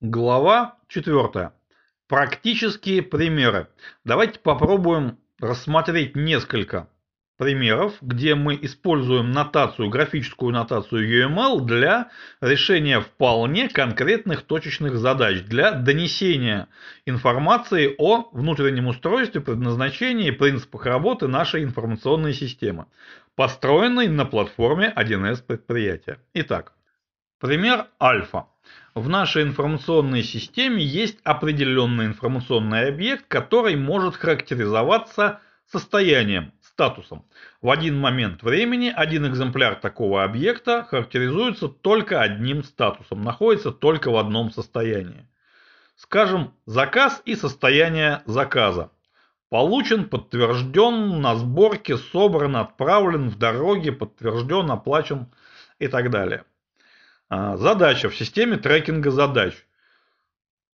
Глава 0.00 0.78
4. 0.88 1.52
Практические 2.08 3.02
примеры. 3.02 3.68
Давайте 4.02 4.40
попробуем 4.40 5.20
рассмотреть 5.38 6.16
несколько 6.16 6.88
примеров, 7.36 7.94
где 8.00 8.34
мы 8.34 8.58
используем 8.62 9.32
нотацию, 9.32 9.88
графическую 9.88 10.52
нотацию 10.52 11.08
UML 11.08 11.60
для 11.62 12.10
решения 12.40 13.00
вполне 13.00 13.68
конкретных 13.68 14.42
точечных 14.42 14.96
задач, 14.96 15.42
для 15.42 15.72
донесения 15.72 16.68
информации 17.06 17.94
о 17.98 18.28
внутреннем 18.32 18.86
устройстве, 18.86 19.40
предназначении 19.40 20.30
принципах 20.30 20.86
работы 20.86 21.26
нашей 21.26 21.64
информационной 21.64 22.34
системы, 22.34 22.86
построенной 23.34 24.08
на 24.08 24.24
платформе 24.24 24.92
1С 24.94 25.42
предприятия. 25.42 26.18
Итак, 26.34 26.72
пример 27.40 27.88
альфа. 28.00 28.46
В 28.94 29.08
нашей 29.08 29.42
информационной 29.42 30.22
системе 30.22 30.82
есть 30.82 31.18
определенный 31.24 32.06
информационный 32.06 32.88
объект, 32.88 33.26
который 33.26 33.74
может 33.74 34.14
характеризоваться 34.14 35.40
состоянием, 35.66 36.52
статусом. 36.74 37.24
В 37.62 37.70
один 37.70 37.96
момент 37.96 38.42
времени 38.42 38.92
один 38.94 39.26
экземпляр 39.28 39.76
такого 39.76 40.24
объекта 40.24 40.84
характеризуется 40.84 41.68
только 41.68 42.20
одним 42.20 42.64
статусом, 42.64 43.22
находится 43.22 43.70
только 43.70 44.10
в 44.10 44.16
одном 44.16 44.50
состоянии. 44.50 45.28
Скажем, 45.94 46.52
заказ 46.66 47.22
и 47.24 47.36
состояние 47.36 48.22
заказа. 48.26 48.90
Получен, 49.50 50.08
подтвержден, 50.08 51.20
на 51.20 51.36
сборке, 51.36 51.96
собран, 51.96 52.56
отправлен, 52.56 53.28
в 53.28 53.38
дороге, 53.38 53.92
подтвержден, 53.92 54.68
оплачен 54.68 55.28
и 55.78 55.86
так 55.86 56.10
далее. 56.10 56.42
А, 57.28 57.56
задача 57.56 58.08
в 58.10 58.16
системе 58.16 58.56
трекинга 58.56 59.12
задач– 59.12 59.54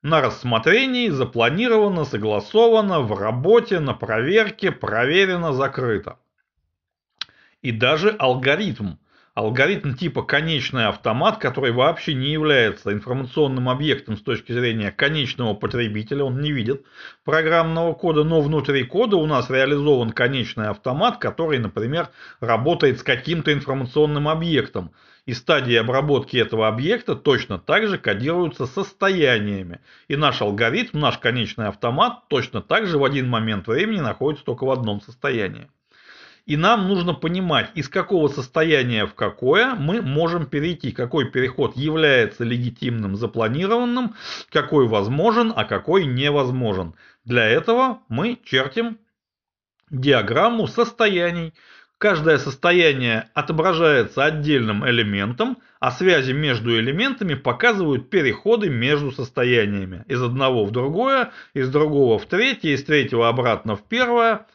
на 0.06 0.20
рассмотрении, 0.20 1.08
запланировано, 1.08 2.04
согласовано, 2.04 3.00
в 3.00 3.18
работе, 3.18 3.80
на 3.80 3.92
проверке, 3.92 4.70
проверено, 4.70 5.52
закрыто. 5.52 6.18
И 7.60 7.72
даже 7.72 8.10
алгоритм. 8.10 8.98
Алгоритм 9.34 9.94
типа 9.94 10.22
конечный 10.22 10.86
автомат, 10.86 11.38
который 11.38 11.72
вообще 11.72 12.14
не 12.14 12.28
является 12.28 12.92
информационным 12.92 13.68
объектом 13.68 14.16
с 14.16 14.22
точки 14.22 14.52
зрения 14.52 14.92
конечного 14.92 15.54
потребителя, 15.54 16.22
он 16.22 16.40
не 16.40 16.52
видит 16.52 16.86
программного 17.24 17.92
кода, 17.92 18.22
но 18.22 18.40
внутри 18.40 18.84
кода 18.84 19.16
у 19.16 19.26
нас 19.26 19.50
реализован 19.50 20.10
конечный 20.10 20.68
автомат, 20.68 21.18
который, 21.18 21.58
например, 21.58 22.10
работает 22.38 23.00
с 23.00 23.02
каким-то 23.02 23.52
информационным 23.52 24.28
объектом 24.28 24.92
и 25.26 25.34
стадии 25.34 25.74
обработки 25.74 26.36
этого 26.36 26.68
объекта 26.68 27.16
точно 27.16 27.58
так 27.58 27.88
же 27.88 27.98
кодируются 27.98 28.66
состояниями. 28.66 29.80
И 30.08 30.16
наш 30.16 30.40
алгоритм, 30.40 31.00
наш 31.00 31.18
конечный 31.18 31.66
автомат 31.66 32.28
точно 32.28 32.62
так 32.62 32.86
же 32.86 32.96
в 32.96 33.04
один 33.04 33.28
момент 33.28 33.66
времени 33.66 34.00
находится 34.00 34.44
только 34.44 34.64
в 34.64 34.70
одном 34.70 35.00
состоянии. 35.00 35.68
И 36.46 36.56
нам 36.56 36.86
нужно 36.86 37.12
понимать, 37.12 37.72
из 37.74 37.88
какого 37.88 38.28
состояния 38.28 39.06
в 39.06 39.14
какое 39.14 39.74
мы 39.74 40.00
можем 40.00 40.46
перейти, 40.46 40.92
какой 40.92 41.28
переход 41.28 41.76
является 41.76 42.44
легитимным, 42.44 43.16
запланированным, 43.16 44.14
какой 44.50 44.86
возможен, 44.86 45.52
а 45.54 45.64
какой 45.64 46.06
невозможен. 46.06 46.94
Для 47.24 47.44
этого 47.44 47.98
мы 48.08 48.38
чертим 48.44 48.98
диаграмму 49.90 50.68
состояний, 50.68 51.52
Каждое 51.98 52.36
состояние 52.36 53.30
отображается 53.32 54.22
отдельным 54.22 54.86
элементом, 54.86 55.56
а 55.80 55.90
связи 55.90 56.32
между 56.32 56.78
элементами 56.78 57.32
показывают 57.32 58.10
переходы 58.10 58.68
между 58.68 59.12
состояниями. 59.12 60.04
Из 60.06 60.22
одного 60.22 60.66
в 60.66 60.72
другое, 60.72 61.30
из 61.54 61.70
другого 61.70 62.18
в 62.18 62.26
третье, 62.26 62.74
из 62.74 62.84
третьего 62.84 63.28
обратно 63.28 63.76
в 63.76 63.88
первое. 63.88 64.46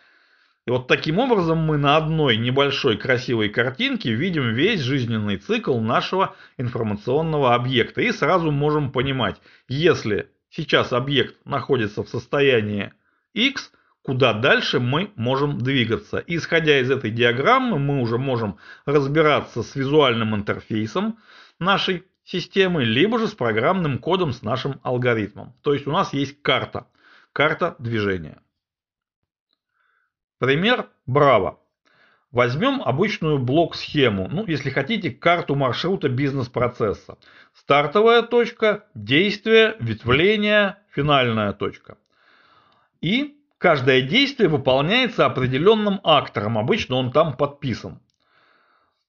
И 0.67 0.69
вот 0.69 0.87
таким 0.87 1.17
образом 1.17 1.57
мы 1.57 1.77
на 1.77 1.97
одной 1.97 2.37
небольшой 2.37 2.95
красивой 2.95 3.49
картинке 3.49 4.13
видим 4.13 4.53
весь 4.53 4.81
жизненный 4.81 5.37
цикл 5.37 5.79
нашего 5.79 6.35
информационного 6.57 7.55
объекта. 7.55 8.01
И 8.01 8.11
сразу 8.11 8.51
можем 8.51 8.91
понимать, 8.91 9.41
если 9.67 10.29
сейчас 10.51 10.93
объект 10.93 11.43
находится 11.43 12.03
в 12.03 12.09
состоянии 12.09 12.93
X– 13.33 13.71
куда 14.03 14.33
дальше 14.33 14.79
мы 14.79 15.11
можем 15.15 15.57
двигаться. 15.57 16.23
исходя 16.25 16.79
из 16.79 16.89
этой 16.89 17.11
диаграммы 17.11 17.79
мы 17.79 18.01
уже 18.01 18.17
можем 18.17 18.57
разбираться 18.85 19.63
с 19.63 19.75
визуальным 19.75 20.35
интерфейсом 20.35 21.19
нашей 21.59 22.03
системы, 22.23 22.83
либо 22.83 23.19
же 23.19 23.27
с 23.27 23.33
программным 23.33 23.99
кодом 23.99 24.31
с 24.31 24.41
нашим 24.41 24.79
алгоритмом. 24.83 25.53
То 25.61 25.73
есть 25.73 25.87
у 25.87 25.91
нас 25.91 26.13
есть 26.13 26.41
карта, 26.41 26.87
карта 27.33 27.75
движения. 27.79 28.41
Пример 30.39 30.89
Браво. 31.05 31.59
Возьмем 32.31 32.81
обычную 32.81 33.39
блок-схему, 33.39 34.29
ну, 34.31 34.45
если 34.47 34.69
хотите, 34.69 35.11
карту 35.11 35.55
маршрута 35.55 36.07
бизнес-процесса. 36.07 37.17
Стартовая 37.53 38.21
точка, 38.21 38.85
действие, 38.95 39.75
ветвление, 39.81 40.77
финальная 40.95 41.51
точка. 41.51 41.97
И 43.01 43.40
каждое 43.61 44.01
действие 44.01 44.49
выполняется 44.49 45.25
определенным 45.27 46.01
актором, 46.03 46.57
обычно 46.57 46.95
он 46.95 47.11
там 47.11 47.37
подписан. 47.37 47.99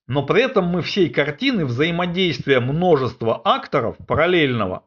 Но 0.06 0.24
при 0.24 0.42
этом 0.42 0.66
мы 0.66 0.82
всей 0.82 1.08
картины 1.08 1.64
взаимодействия 1.64 2.60
множества 2.60 3.40
акторов 3.42 3.96
параллельного 4.06 4.84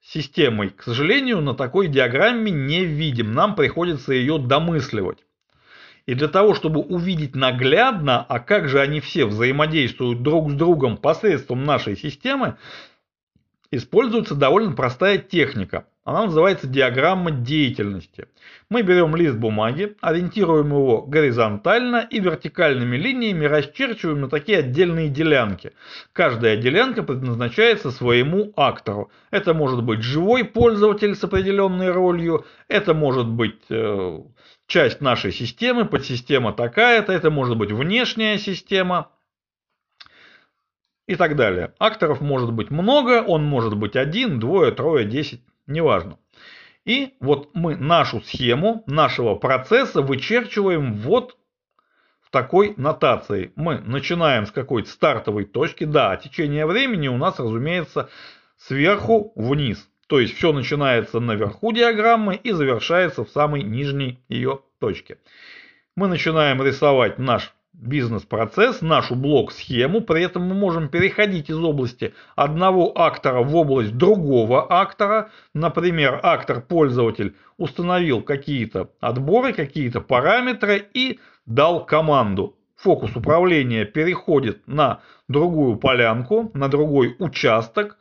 системой, 0.00 0.70
к 0.70 0.82
сожалению, 0.82 1.42
на 1.42 1.52
такой 1.54 1.88
диаграмме 1.88 2.50
не 2.50 2.86
видим. 2.86 3.32
Нам 3.32 3.54
приходится 3.54 4.14
ее 4.14 4.38
домысливать. 4.38 5.18
И 6.06 6.14
для 6.14 6.28
того, 6.28 6.54
чтобы 6.54 6.80
увидеть 6.80 7.36
наглядно, 7.36 8.24
а 8.26 8.40
как 8.40 8.68
же 8.68 8.80
они 8.80 9.00
все 9.00 9.26
взаимодействуют 9.26 10.22
друг 10.22 10.50
с 10.50 10.54
другом 10.54 10.96
посредством 10.96 11.64
нашей 11.64 11.96
системы, 11.98 12.56
используется 13.70 14.34
довольно 14.34 14.72
простая 14.72 15.18
техника. 15.18 15.86
Она 16.04 16.24
называется 16.24 16.66
диаграмма 16.66 17.30
деятельности. 17.30 18.26
Мы 18.68 18.82
берем 18.82 19.14
лист 19.14 19.36
бумаги, 19.36 19.96
ориентируем 20.00 20.66
его 20.66 21.02
горизонтально 21.02 22.08
и 22.10 22.18
вертикальными 22.18 22.96
линиями 22.96 23.44
расчерчиваем 23.44 24.22
на 24.22 24.28
такие 24.28 24.58
отдельные 24.58 25.08
делянки. 25.08 25.72
Каждая 26.12 26.56
делянка 26.56 27.04
предназначается 27.04 27.92
своему 27.92 28.52
актору. 28.56 29.12
Это 29.30 29.54
может 29.54 29.84
быть 29.84 30.02
живой 30.02 30.44
пользователь 30.44 31.14
с 31.14 31.22
определенной 31.22 31.92
ролью, 31.92 32.46
это 32.66 32.94
может 32.94 33.28
быть 33.28 33.62
э, 33.70 34.20
часть 34.66 35.00
нашей 35.00 35.30
системы, 35.30 35.84
подсистема 35.84 36.52
такая-то, 36.52 37.12
это 37.12 37.30
может 37.30 37.56
быть 37.56 37.70
внешняя 37.70 38.38
система 38.38 39.12
и 41.06 41.14
так 41.14 41.36
далее. 41.36 41.74
Акторов 41.78 42.20
может 42.20 42.52
быть 42.52 42.72
много, 42.72 43.22
он 43.22 43.44
может 43.44 43.76
быть 43.76 43.94
один, 43.94 44.40
двое, 44.40 44.72
трое, 44.72 45.06
десять 45.06 45.42
неважно. 45.72 46.18
И 46.84 47.14
вот 47.20 47.50
мы 47.54 47.76
нашу 47.76 48.20
схему 48.20 48.82
нашего 48.86 49.36
процесса 49.36 50.02
вычерчиваем 50.02 50.94
вот 50.94 51.36
в 52.20 52.30
такой 52.30 52.74
нотации. 52.76 53.52
Мы 53.56 53.78
начинаем 53.78 54.46
с 54.46 54.50
какой-то 54.50 54.90
стартовой 54.90 55.44
точки. 55.44 55.84
Да, 55.84 56.16
течение 56.16 56.66
времени 56.66 57.08
у 57.08 57.16
нас, 57.16 57.38
разумеется, 57.38 58.08
сверху 58.56 59.32
вниз. 59.36 59.88
То 60.08 60.20
есть 60.20 60.36
все 60.36 60.52
начинается 60.52 61.20
наверху 61.20 61.72
диаграммы 61.72 62.34
и 62.34 62.52
завершается 62.52 63.24
в 63.24 63.30
самой 63.30 63.62
нижней 63.62 64.24
ее 64.28 64.60
точке. 64.78 65.18
Мы 65.94 66.08
начинаем 66.08 66.62
рисовать 66.62 67.18
наш 67.18 67.54
бизнес-процесс, 67.72 68.82
нашу 68.82 69.14
блок-схему, 69.14 70.02
при 70.02 70.22
этом 70.22 70.42
мы 70.42 70.54
можем 70.54 70.88
переходить 70.88 71.50
из 71.50 71.58
области 71.58 72.14
одного 72.36 72.92
актора 72.98 73.42
в 73.42 73.54
область 73.56 73.96
другого 73.96 74.66
актора. 74.70 75.30
Например, 75.54 76.20
актор-пользователь 76.22 77.34
установил 77.56 78.22
какие-то 78.22 78.90
отборы, 79.00 79.52
какие-то 79.52 80.00
параметры 80.00 80.86
и 80.92 81.18
дал 81.46 81.84
команду. 81.84 82.56
Фокус 82.76 83.16
управления 83.16 83.84
переходит 83.84 84.66
на 84.66 85.00
другую 85.28 85.76
полянку, 85.76 86.50
на 86.54 86.68
другой 86.68 87.16
участок 87.18 87.96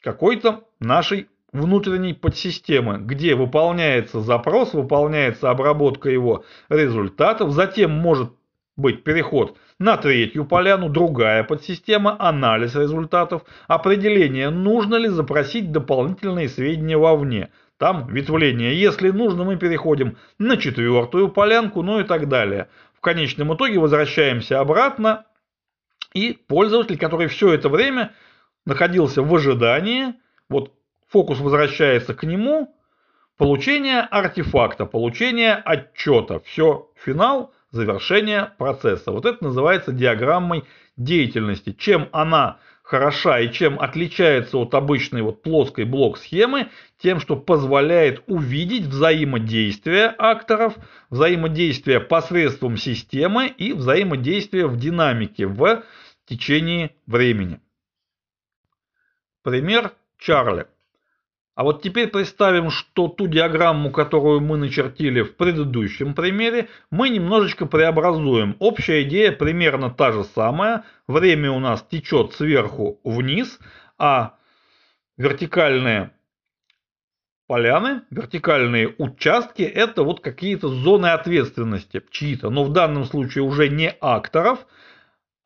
какой-то 0.00 0.64
нашей 0.80 1.28
внутренней 1.52 2.14
подсистемы, 2.14 2.98
где 2.98 3.34
выполняется 3.34 4.20
запрос, 4.20 4.74
выполняется 4.74 5.50
обработка 5.50 6.10
его 6.10 6.44
результатов, 6.68 7.52
затем 7.52 7.90
может 7.90 8.32
быть 8.76 9.02
переход 9.02 9.56
на 9.78 9.96
третью 9.96 10.44
поляну, 10.44 10.88
другая 10.88 11.42
подсистема, 11.44 12.16
анализ 12.18 12.74
результатов, 12.74 13.42
определение, 13.66 14.50
нужно 14.50 14.96
ли 14.96 15.08
запросить 15.08 15.72
дополнительные 15.72 16.48
сведения 16.48 16.96
вовне, 16.96 17.50
там 17.76 18.08
ветвление, 18.08 18.78
если 18.78 19.10
нужно, 19.10 19.44
мы 19.44 19.56
переходим 19.56 20.16
на 20.38 20.56
четвертую 20.56 21.28
полянку, 21.28 21.82
ну 21.82 22.00
и 22.00 22.04
так 22.04 22.28
далее. 22.28 22.68
В 22.94 23.00
конечном 23.00 23.54
итоге 23.54 23.78
возвращаемся 23.78 24.60
обратно, 24.60 25.24
и 26.12 26.32
пользователь, 26.32 26.98
который 26.98 27.28
все 27.28 27.52
это 27.52 27.68
время 27.68 28.14
находился 28.66 29.22
в 29.22 29.32
ожидании, 29.32 30.14
вот 30.48 30.72
фокус 31.08 31.40
возвращается 31.40 32.14
к 32.14 32.24
нему, 32.24 32.74
получение 33.36 34.00
артефакта, 34.00 34.86
получение 34.86 35.54
отчета, 35.54 36.40
все, 36.40 36.90
финал, 36.96 37.52
завершение 37.70 38.52
процесса. 38.58 39.12
Вот 39.12 39.26
это 39.26 39.44
называется 39.44 39.92
диаграммой 39.92 40.64
деятельности. 40.96 41.72
Чем 41.72 42.08
она 42.12 42.58
хороша 42.82 43.40
и 43.40 43.52
чем 43.52 43.78
отличается 43.78 44.56
от 44.56 44.74
обычной 44.74 45.20
вот 45.20 45.42
плоской 45.42 45.84
блок-схемы, 45.84 46.70
тем, 46.96 47.20
что 47.20 47.36
позволяет 47.36 48.22
увидеть 48.26 48.86
взаимодействие 48.86 50.06
акторов, 50.06 50.74
взаимодействие 51.10 52.00
посредством 52.00 52.78
системы 52.78 53.46
и 53.46 53.74
взаимодействие 53.74 54.66
в 54.66 54.76
динамике 54.78 55.46
в 55.46 55.84
течение 56.26 56.96
времени. 57.06 57.60
Пример 59.42 59.92
Чарли. 60.18 60.66
А 61.58 61.64
вот 61.64 61.82
теперь 61.82 62.06
представим, 62.06 62.70
что 62.70 63.08
ту 63.08 63.26
диаграмму, 63.26 63.90
которую 63.90 64.40
мы 64.40 64.56
начертили 64.56 65.22
в 65.22 65.34
предыдущем 65.34 66.14
примере, 66.14 66.68
мы 66.92 67.08
немножечко 67.08 67.66
преобразуем. 67.66 68.54
Общая 68.60 69.02
идея 69.02 69.32
примерно 69.32 69.90
та 69.90 70.12
же 70.12 70.22
самая. 70.22 70.84
Время 71.08 71.50
у 71.50 71.58
нас 71.58 71.84
течет 71.90 72.32
сверху 72.34 73.00
вниз, 73.02 73.58
а 73.98 74.36
вертикальные 75.16 76.12
поляны, 77.48 78.02
вертикальные 78.10 78.94
участки– 78.96 79.62
это 79.64 80.04
вот 80.04 80.20
какие-то 80.20 80.68
зоны 80.68 81.06
ответственности 81.06 82.00
чьи-то. 82.12 82.50
Но 82.50 82.62
в 82.62 82.72
данном 82.72 83.04
случае 83.04 83.42
уже 83.42 83.68
не 83.68 83.92
акторов– 84.00 84.64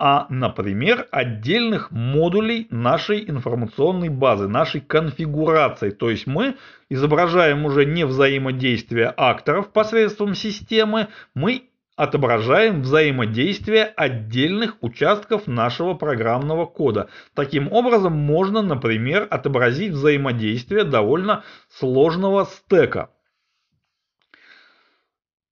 а, 0.04 0.26
например, 0.30 1.06
отдельных 1.12 1.92
модулей 1.92 2.66
нашей 2.70 3.30
информационной 3.30 4.08
базы, 4.08 4.48
нашей 4.48 4.80
конфигурации. 4.80 5.90
То 5.90 6.10
есть 6.10 6.26
мы 6.26 6.56
изображаем 6.88 7.64
уже 7.64 7.84
не 7.86 8.04
взаимодействие 8.04 9.14
акторов 9.16 9.70
посредством 9.70 10.34
системы, 10.34 11.06
мы 11.36 11.68
отображаем 11.94 12.82
взаимодействие 12.82 13.84
отдельных 13.84 14.76
участков 14.80 15.46
нашего 15.46 15.94
программного 15.94 16.66
кода. 16.66 17.08
Таким 17.34 17.70
образом, 17.70 18.12
можно, 18.12 18.60
например, 18.60 19.28
отобразить 19.30 19.92
взаимодействие 19.92 20.82
довольно 20.82 21.44
сложного 21.68 22.46
стека. 22.46 23.10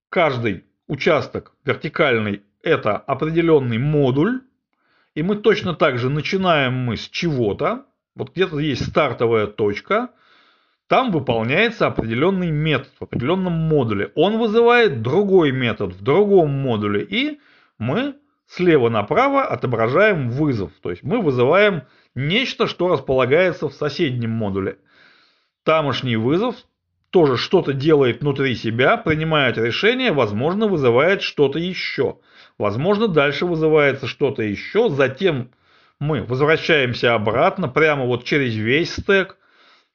Каждый 0.08 0.64
участок 0.88 1.52
вертикальный 1.66 2.44
это 2.68 2.98
определенный 2.98 3.78
модуль, 3.78 4.42
и 5.16 5.24
мы 5.24 5.38
точно 5.38 5.74
так 5.74 5.98
же 5.98 6.10
начинаем 6.10 6.74
мы 6.74 6.98
с 6.98 7.08
чего-то, 7.10 7.86
вот 8.16 8.34
где-то 8.34 8.60
есть 8.60 8.86
стартовая 8.86 9.48
точка, 9.48 10.10
там 10.88 11.12
выполняется 11.12 11.88
определенный 11.88 12.50
метод 12.50 12.92
в 13.00 13.04
определенном 13.04 13.54
модуле. 13.54 14.12
Он 14.16 14.38
вызывает 14.38 15.02
другой 15.02 15.52
метод 15.52 15.94
в 15.94 16.02
другом 16.02 16.50
модуле, 16.52 17.04
и 17.04 17.40
мы 17.78 18.16
слева 18.48 18.90
направо 18.90 19.44
отображаем 19.44 20.30
вызов. 20.30 20.72
То 20.82 20.92
есть 20.92 21.04
мы 21.04 21.22
вызываем 21.22 21.84
нечто, 22.16 22.68
что 22.68 22.88
располагается 22.88 23.68
в 23.68 23.74
соседнем 23.74 24.32
модуле. 24.32 24.78
Тамошний 25.64 26.16
вызов 26.16 26.56
тоже 27.10 27.38
что-то 27.38 27.74
делает 27.74 28.22
внутри 28.22 28.56
себя, 28.56 28.98
принимает 28.98 29.58
решение, 29.58 30.12
возможно, 30.12 30.68
вызывает 30.68 31.22
что-то 31.22 31.60
еще. 31.60 32.20
Возможно, 32.58 33.08
дальше 33.08 33.46
вызывается 33.46 34.08
что-то 34.08 34.42
еще, 34.42 34.90
затем 34.90 35.52
мы 36.00 36.24
возвращаемся 36.24 37.14
обратно, 37.14 37.68
прямо 37.68 38.06
вот 38.06 38.24
через 38.24 38.56
весь 38.56 38.94
стек, 38.94 39.38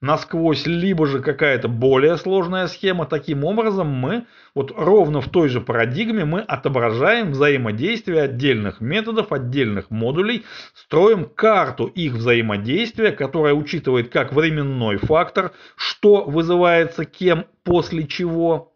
насквозь, 0.00 0.66
либо 0.66 1.06
же 1.06 1.20
какая-то 1.20 1.68
более 1.68 2.16
сложная 2.18 2.66
схема. 2.66 3.06
Таким 3.06 3.44
образом, 3.44 3.86
мы 3.86 4.26
вот 4.54 4.72
ровно 4.76 5.20
в 5.20 5.28
той 5.28 5.48
же 5.48 5.60
парадигме 5.60 6.24
мы 6.24 6.40
отображаем 6.40 7.30
взаимодействие 7.30 8.22
отдельных 8.22 8.80
методов, 8.80 9.32
отдельных 9.32 9.90
модулей, 9.90 10.44
строим 10.74 11.24
карту 11.24 11.86
их 11.86 12.14
взаимодействия, 12.14 13.12
которая 13.12 13.54
учитывает 13.54 14.10
как 14.10 14.32
временной 14.32 14.98
фактор, 14.98 15.52
что 15.76 16.24
вызывается 16.24 17.04
кем, 17.04 17.46
после 17.62 18.06
чего, 18.06 18.71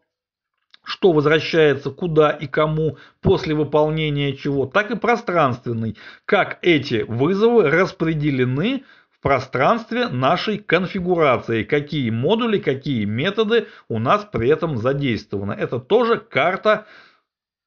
что 0.86 1.10
возвращается 1.10 1.90
куда 1.90 2.30
и 2.30 2.46
кому 2.46 2.96
после 3.20 3.54
выполнения 3.54 4.36
чего, 4.36 4.66
так 4.66 4.92
и 4.92 4.96
пространственный, 4.96 5.96
как 6.24 6.58
эти 6.62 7.04
вызовы 7.08 7.68
распределены 7.70 8.84
в 9.10 9.20
пространстве 9.20 10.06
нашей 10.06 10.58
конфигурации, 10.58 11.64
какие 11.64 12.10
модули, 12.10 12.58
какие 12.58 13.04
методы 13.04 13.66
у 13.88 13.98
нас 13.98 14.28
при 14.30 14.48
этом 14.48 14.76
задействованы. 14.76 15.54
Это 15.54 15.80
тоже 15.80 16.20
карта 16.20 16.86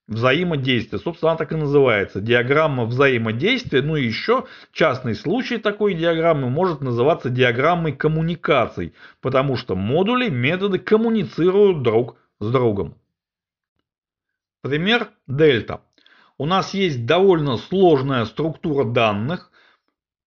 взаимодействия. 0.07 0.97
Собственно, 0.97 1.31
она 1.31 1.37
так 1.37 1.51
и 1.51 1.57
называется. 1.57 2.21
Диаграмма 2.21 2.85
взаимодействия. 2.85 3.81
Ну 3.81 3.97
и 3.97 4.05
еще 4.05 4.45
частный 4.71 5.13
случай 5.13 5.57
такой 5.57 5.93
диаграммы 5.93 6.49
может 6.49 6.79
называться 6.79 7.29
диаграммой 7.29 7.91
коммуникаций, 7.91 8.93
потому 9.19 9.57
что 9.57 9.75
модули, 9.75 10.29
методы 10.29 10.79
коммуницируют 10.79 11.83
друг 11.83 12.15
с 12.39 12.49
другом. 12.49 12.95
Пример 14.61 15.11
дельта. 15.25 15.81
У 16.37 16.45
нас 16.45 16.73
есть 16.73 17.05
довольно 17.05 17.55
сложная 17.55 18.25
структура 18.25 18.83
данных, 18.83 19.51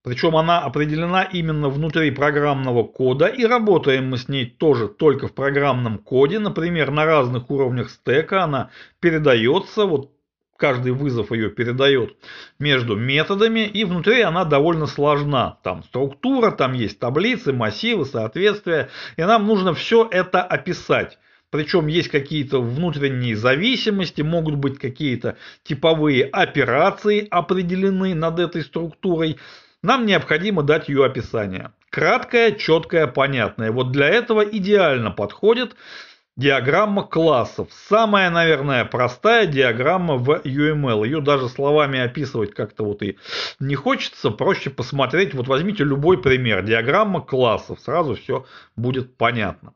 причем 0.02 0.36
она 0.36 0.60
определена 0.60 1.22
именно 1.22 1.68
внутри 1.68 2.10
программного 2.10 2.82
кода, 2.82 3.26
и 3.26 3.44
работаем 3.44 4.08
мы 4.08 4.16
с 4.16 4.28
ней 4.28 4.46
тоже 4.46 4.88
только 4.88 5.28
в 5.28 5.34
программном 5.34 5.98
коде. 5.98 6.38
Например, 6.38 6.90
на 6.90 7.04
разных 7.04 7.50
уровнях 7.50 7.90
стека 7.90 8.44
она 8.44 8.70
передается, 9.00 9.84
вот 9.84 10.12
каждый 10.56 10.92
вызов 10.92 11.30
ее 11.30 11.50
передает 11.50 12.16
между 12.58 12.96
методами, 12.96 13.60
и 13.60 13.84
внутри 13.84 14.22
она 14.22 14.46
довольно 14.46 14.86
сложна. 14.86 15.58
Там 15.62 15.82
структура, 15.82 16.52
там 16.52 16.72
есть 16.72 16.98
таблицы, 16.98 17.52
массивы, 17.52 18.06
соответствия, 18.06 18.88
и 19.18 19.22
нам 19.22 19.46
нужно 19.46 19.74
все 19.74 20.08
это 20.10 20.42
описать. 20.42 21.18
Причем 21.52 21.86
есть 21.86 22.08
какие-то 22.08 22.60
внутренние 22.60 23.36
зависимости, 23.36 24.22
могут 24.22 24.56
быть 24.56 24.80
какие-то 24.80 25.36
типовые 25.62 26.24
операции 26.24 27.28
определены 27.30 28.14
над 28.14 28.40
этой 28.40 28.62
структурой 28.62 29.38
нам 29.82 30.06
необходимо 30.06 30.62
дать 30.62 30.88
ее 30.88 31.04
описание. 31.04 31.72
Краткое, 31.90 32.52
четкое, 32.52 33.08
понятное. 33.08 33.72
Вот 33.72 33.90
для 33.90 34.08
этого 34.08 34.40
идеально 34.42 35.10
подходит 35.10 35.74
диаграмма 36.36 37.02
классов. 37.02 37.68
Самая, 37.88 38.30
наверное, 38.30 38.84
простая 38.84 39.46
диаграмма 39.46 40.16
в 40.16 40.40
UML. 40.44 41.04
Ее 41.04 41.20
даже 41.20 41.48
словами 41.48 41.98
описывать 41.98 42.54
как-то 42.54 42.84
вот 42.84 43.02
и 43.02 43.18
не 43.58 43.74
хочется. 43.74 44.30
Проще 44.30 44.70
посмотреть. 44.70 45.34
Вот 45.34 45.48
возьмите 45.48 45.82
любой 45.82 46.22
пример. 46.22 46.62
Диаграмма 46.62 47.20
классов. 47.20 47.80
Сразу 47.80 48.14
все 48.14 48.46
будет 48.76 49.16
понятно. 49.16 49.74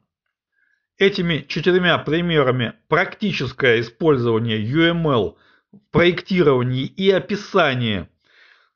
Этими 0.99 1.45
четырьмя 1.47 1.99
примерами 1.99 2.73
практическое 2.89 3.81
использование 3.83 4.65
UML 4.65 5.37
в 5.73 5.91
проектировании 5.91 6.87
и 6.87 7.11
описании 7.11 8.09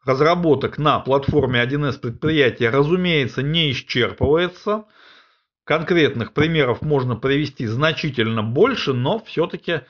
разработок 0.04 0.76
на 0.76 1.00
платформе 1.00 1.62
1С 1.62 1.98
предприятия, 1.98 2.68
разумеется, 2.68 3.42
не 3.42 3.72
исчерпывается. 3.72 4.84
Конкретных 5.64 6.34
примеров 6.34 6.82
можно 6.82 7.16
привести 7.16 7.66
значительно 7.66 8.42
больше, 8.42 8.92
но 8.92 9.18
все-таки 9.24 9.80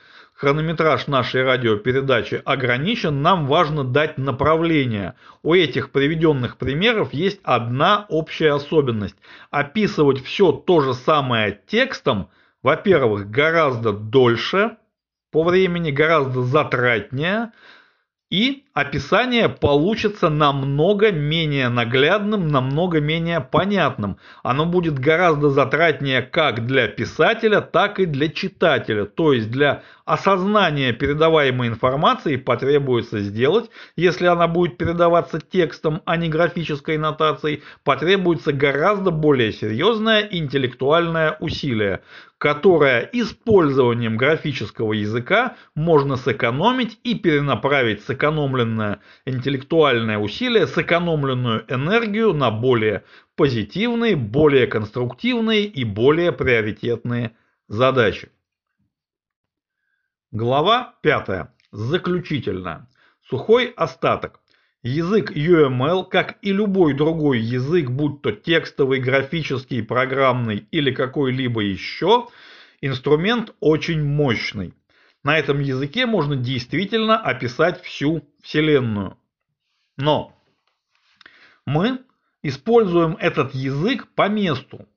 хронометраж 0.41 1.05
нашей 1.05 1.43
радиопередачи 1.43 2.41
ограничен, 2.43 3.21
нам 3.21 3.45
важно 3.45 3.83
дать 3.83 4.17
направление. 4.17 5.13
У 5.43 5.53
этих 5.53 5.91
приведенных 5.91 6.57
примеров 6.57 7.13
есть 7.13 7.39
одна 7.43 8.07
общая 8.09 8.53
особенность. 8.53 9.15
Описывать 9.51 10.23
все 10.23 10.51
то 10.51 10.81
же 10.81 10.95
самое 10.95 11.59
текстом, 11.67 12.29
во-первых, 12.63 13.29
гораздо 13.29 13.93
дольше, 13.93 14.77
по 15.31 15.43
времени 15.43 15.91
гораздо 15.91 16.41
затратнее, 16.41 17.51
и 18.31 18.63
описание 18.73 19.49
получится 19.49 20.29
намного 20.29 21.11
менее 21.11 21.67
наглядным, 21.67 22.47
намного 22.47 23.01
менее 23.01 23.41
понятным. 23.41 24.17
Оно 24.41 24.65
будет 24.65 24.97
гораздо 24.97 25.49
затратнее 25.49 26.21
как 26.21 26.65
для 26.65 26.87
писателя, 26.87 27.59
так 27.59 27.99
и 27.99 28.05
для 28.05 28.29
читателя. 28.29 29.03
То 29.03 29.33
есть 29.33 29.51
для 29.51 29.83
осознания 30.05 30.93
передаваемой 30.93 31.67
информации 31.67 32.37
потребуется 32.37 33.19
сделать, 33.19 33.69
если 33.97 34.27
она 34.27 34.47
будет 34.47 34.77
передаваться 34.77 35.41
текстом, 35.41 36.01
а 36.05 36.15
не 36.15 36.29
графической 36.29 36.97
нотацией, 36.97 37.63
потребуется 37.83 38.53
гораздо 38.53 39.11
более 39.11 39.51
серьезное 39.51 40.21
интеллектуальное 40.21 41.35
усилие 41.41 41.99
которое 42.41 43.07
использованием 43.13 44.17
графического 44.17 44.93
языка 44.93 45.57
можно 45.75 46.15
сэкономить 46.15 46.99
и 47.03 47.13
перенаправить 47.13 48.03
сэкономленное 48.03 48.99
интеллектуальное 49.25 50.17
усилие, 50.17 50.65
сэкономленную 50.65 51.71
энергию 51.71 52.33
на 52.33 52.49
более 52.49 53.03
позитивные, 53.35 54.15
более 54.15 54.65
конструктивные 54.65 55.65
и 55.65 55.83
более 55.83 56.31
приоритетные 56.31 57.37
задачи. 57.67 58.31
Глава 60.31 60.95
5. 61.03 61.51
Заключительная. 61.71 62.89
Сухой 63.29 63.67
остаток. 63.77 64.40
Язык 64.83 65.31
UML, 65.31 66.09
как 66.09 66.39
и 66.41 66.51
любой 66.51 66.93
другой 66.95 67.39
язык, 67.39 67.91
будь 67.91 68.23
то 68.23 68.31
текстовый, 68.31 68.99
графический, 68.99 69.83
программный 69.83 70.65
или 70.71 70.91
какой-либо 70.91 71.61
еще, 71.61 72.29
инструмент 72.81 73.53
очень 73.59 74.03
мощный. 74.03 74.73
На 75.23 75.37
этом 75.37 75.59
языке 75.59 76.07
можно 76.07 76.35
действительно 76.35 77.19
описать 77.19 77.83
всю 77.83 78.27
Вселенную. 78.41 79.19
Но 79.97 80.35
мы 81.67 81.99
используем 82.41 83.17
этот 83.19 83.53
язык 83.53 84.07
по 84.15 84.29
месту. 84.29 84.87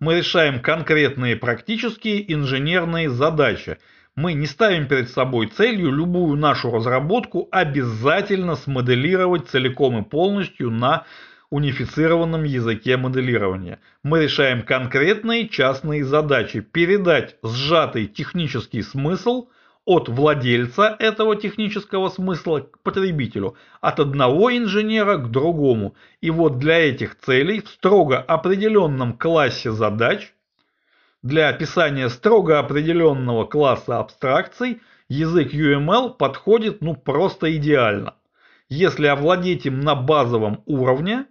Мы 0.00 0.16
решаем 0.16 0.62
конкретные 0.62 1.36
практические 1.36 2.32
инженерные 2.32 3.10
задачи– 3.10 3.76
мы 4.16 4.34
не 4.34 4.46
ставим 4.46 4.86
перед 4.86 5.10
собой 5.10 5.48
целью 5.48 5.90
любую 5.90 6.36
нашу 6.36 6.70
разработку 6.70 7.48
обязательно 7.50 8.54
смоделировать 8.54 9.48
целиком 9.48 9.98
и 9.98 10.02
полностью 10.02 10.70
на 10.70 11.04
унифицированном 11.50 12.44
языке 12.44 12.96
моделирования. 12.96 13.80
Мы 14.02 14.24
решаем 14.24 14.62
конкретные 14.62 15.48
частные 15.48 16.04
задачи, 16.04 16.60
передать 16.60 17.36
сжатый 17.42 18.06
технический 18.06 18.82
смысл 18.82 19.48
от 19.84 20.08
владельца 20.08 20.96
этого 20.98 21.36
технического 21.36 22.08
смысла 22.08 22.60
к 22.60 22.78
потребителю, 22.80 23.54
от 23.80 24.00
одного 24.00 24.56
инженера 24.56 25.16
к 25.16 25.30
другому. 25.30 25.94
И 26.20 26.30
вот 26.30 26.58
для 26.58 26.78
этих 26.78 27.18
целей 27.18 27.60
в 27.60 27.68
строго 27.68 28.18
определенном 28.18 29.12
классе 29.12 29.72
задач 29.72 30.33
для 31.24 31.48
описания 31.48 32.10
строго 32.10 32.58
определенного 32.58 33.46
класса 33.46 33.98
абстракций 33.98 34.82
язык 35.08 35.54
UML 35.54 36.16
подходит 36.18 36.82
ну 36.82 36.94
просто 36.94 37.56
идеально. 37.56 38.14
Если 38.68 39.06
овладеть 39.06 39.64
им 39.64 39.80
на 39.80 39.94
базовом 39.94 40.62
уровне 40.66 41.24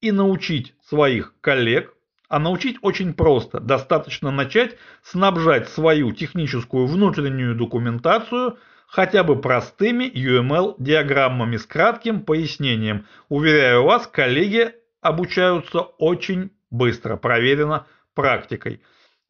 и 0.00 0.12
научить 0.12 0.74
своих 0.88 1.34
коллег, 1.40 1.92
а 2.28 2.38
научить 2.38 2.76
очень 2.82 3.12
просто, 3.12 3.58
достаточно 3.58 4.30
начать 4.30 4.76
снабжать 5.02 5.68
свою 5.68 6.12
техническую 6.12 6.86
внутреннюю 6.86 7.56
документацию 7.56 8.56
хотя 8.86 9.24
бы 9.24 9.40
простыми 9.40 10.04
UML-диаграммами 10.04 11.56
с 11.56 11.66
кратким 11.66 12.20
пояснением. 12.20 13.06
Уверяю 13.28 13.82
вас, 13.82 14.06
коллеги 14.06 14.74
обучаются 15.00 15.80
очень 15.80 16.50
быстро, 16.70 17.16
проверено 17.16 17.86
практикой. 18.14 18.80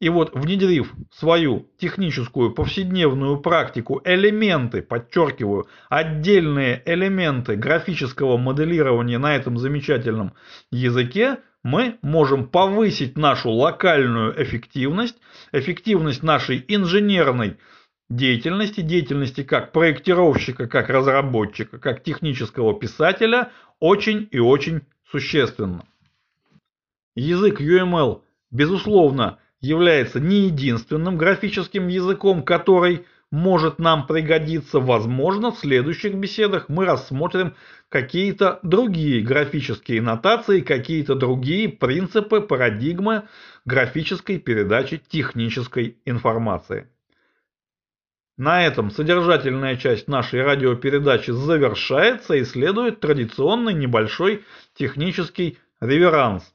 И 0.01 0.09
вот 0.09 0.31
внедрив 0.33 0.91
свою 1.11 1.67
техническую 1.77 2.51
повседневную 2.51 3.39
практику 3.39 4.01
элементы, 4.03 4.81
подчеркиваю, 4.81 5.67
отдельные 5.89 6.81
элементы 6.87 7.55
графического 7.55 8.37
моделирования 8.37 9.19
на 9.19 9.35
этом 9.35 9.59
замечательном 9.59 10.33
языке, 10.71 11.37
мы 11.63 11.99
можем 12.01 12.47
повысить 12.47 13.15
нашу 13.15 13.51
локальную 13.51 14.41
эффективность, 14.41 15.17
эффективность 15.51 16.23
нашей 16.23 16.65
инженерной 16.67 17.57
деятельности, 18.09 18.81
деятельности 18.81 19.43
как 19.43 19.71
проектировщика, 19.71 20.67
как 20.67 20.89
разработчика, 20.89 21.77
как 21.77 22.01
технического 22.01 22.73
писателя 22.73 23.51
очень 23.79 24.27
и 24.31 24.39
очень 24.39 24.81
существенно. 25.11 25.85
Язык 27.15 27.61
UML, 27.61 28.23
безусловно, 28.49 29.37
является 29.61 30.19
не 30.19 30.47
единственным 30.47 31.17
графическим 31.17 31.87
языком, 31.87 32.43
который 32.43 33.05
может 33.31 33.79
нам 33.79 34.07
пригодиться. 34.07 34.79
Возможно, 34.79 35.51
в 35.51 35.59
следующих 35.59 36.15
беседах 36.15 36.67
мы 36.67 36.85
рассмотрим 36.85 37.55
какие-то 37.87 38.59
другие 38.63 39.21
графические 39.21 40.01
нотации, 40.01 40.59
какие-то 40.59 41.15
другие 41.15 41.69
принципы, 41.69 42.41
парадигмы 42.41 43.23
графической 43.63 44.39
передачи 44.39 45.01
технической 45.07 45.97
информации. 46.05 46.89
На 48.37 48.65
этом 48.65 48.89
содержательная 48.89 49.75
часть 49.75 50.07
нашей 50.07 50.41
радиопередачи 50.41 51.31
завершается 51.31 52.33
и 52.33 52.43
следует 52.43 52.99
традиционный 52.99 53.73
небольшой 53.73 54.43
технический 54.73 55.59
реверанс. 55.79 56.51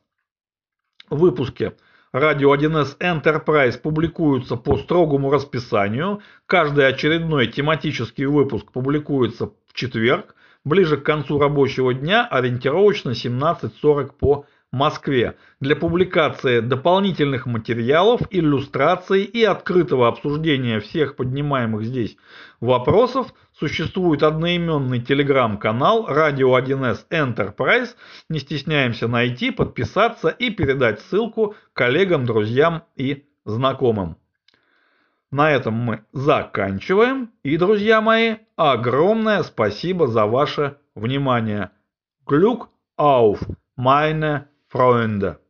В 1.08 1.18
выпуске 1.18 1.74
Радио 2.18 2.54
1С 2.54 2.96
Enterprise 2.98 3.78
публикуются 3.78 4.56
по 4.56 4.78
строгому 4.78 5.30
расписанию. 5.30 6.22
Каждый 6.46 6.88
очередной 6.88 7.46
тематический 7.46 8.24
выпуск 8.24 8.72
публикуется 8.72 9.48
в 9.48 9.74
четверг, 9.74 10.34
ближе 10.64 10.96
к 10.96 11.02
концу 11.02 11.38
рабочего 11.38 11.92
дня, 11.92 12.26
ориентировочно 12.26 13.10
17.40 13.10 14.12
по 14.18 14.46
Москве 14.76 15.36
для 15.58 15.74
публикации 15.74 16.60
дополнительных 16.60 17.46
материалов, 17.46 18.20
иллюстраций 18.30 19.24
и 19.24 19.42
открытого 19.42 20.06
обсуждения 20.06 20.80
всех 20.80 21.16
поднимаемых 21.16 21.82
здесь 21.82 22.18
вопросов 22.60 23.32
существует 23.58 24.22
одноименный 24.22 25.00
телеграм-канал 25.00 26.06
Radio 26.10 26.62
1С 26.62 27.06
Enterprise. 27.10 27.96
Не 28.28 28.38
стесняемся 28.38 29.08
найти, 29.08 29.50
подписаться 29.50 30.28
и 30.28 30.50
передать 30.50 31.00
ссылку 31.00 31.54
коллегам, 31.72 32.26
друзьям 32.26 32.84
и 32.96 33.24
знакомым. 33.46 34.18
На 35.30 35.52
этом 35.52 35.72
мы 35.72 36.04
заканчиваем. 36.12 37.30
И, 37.42 37.56
друзья 37.56 38.02
мои, 38.02 38.36
огромное 38.56 39.42
спасибо 39.42 40.06
за 40.06 40.26
ваше 40.26 40.76
внимание. 40.94 41.70
Glück 42.26 42.68
auf, 42.98 43.38
meine 43.76 44.48
Freunde. 44.68 45.40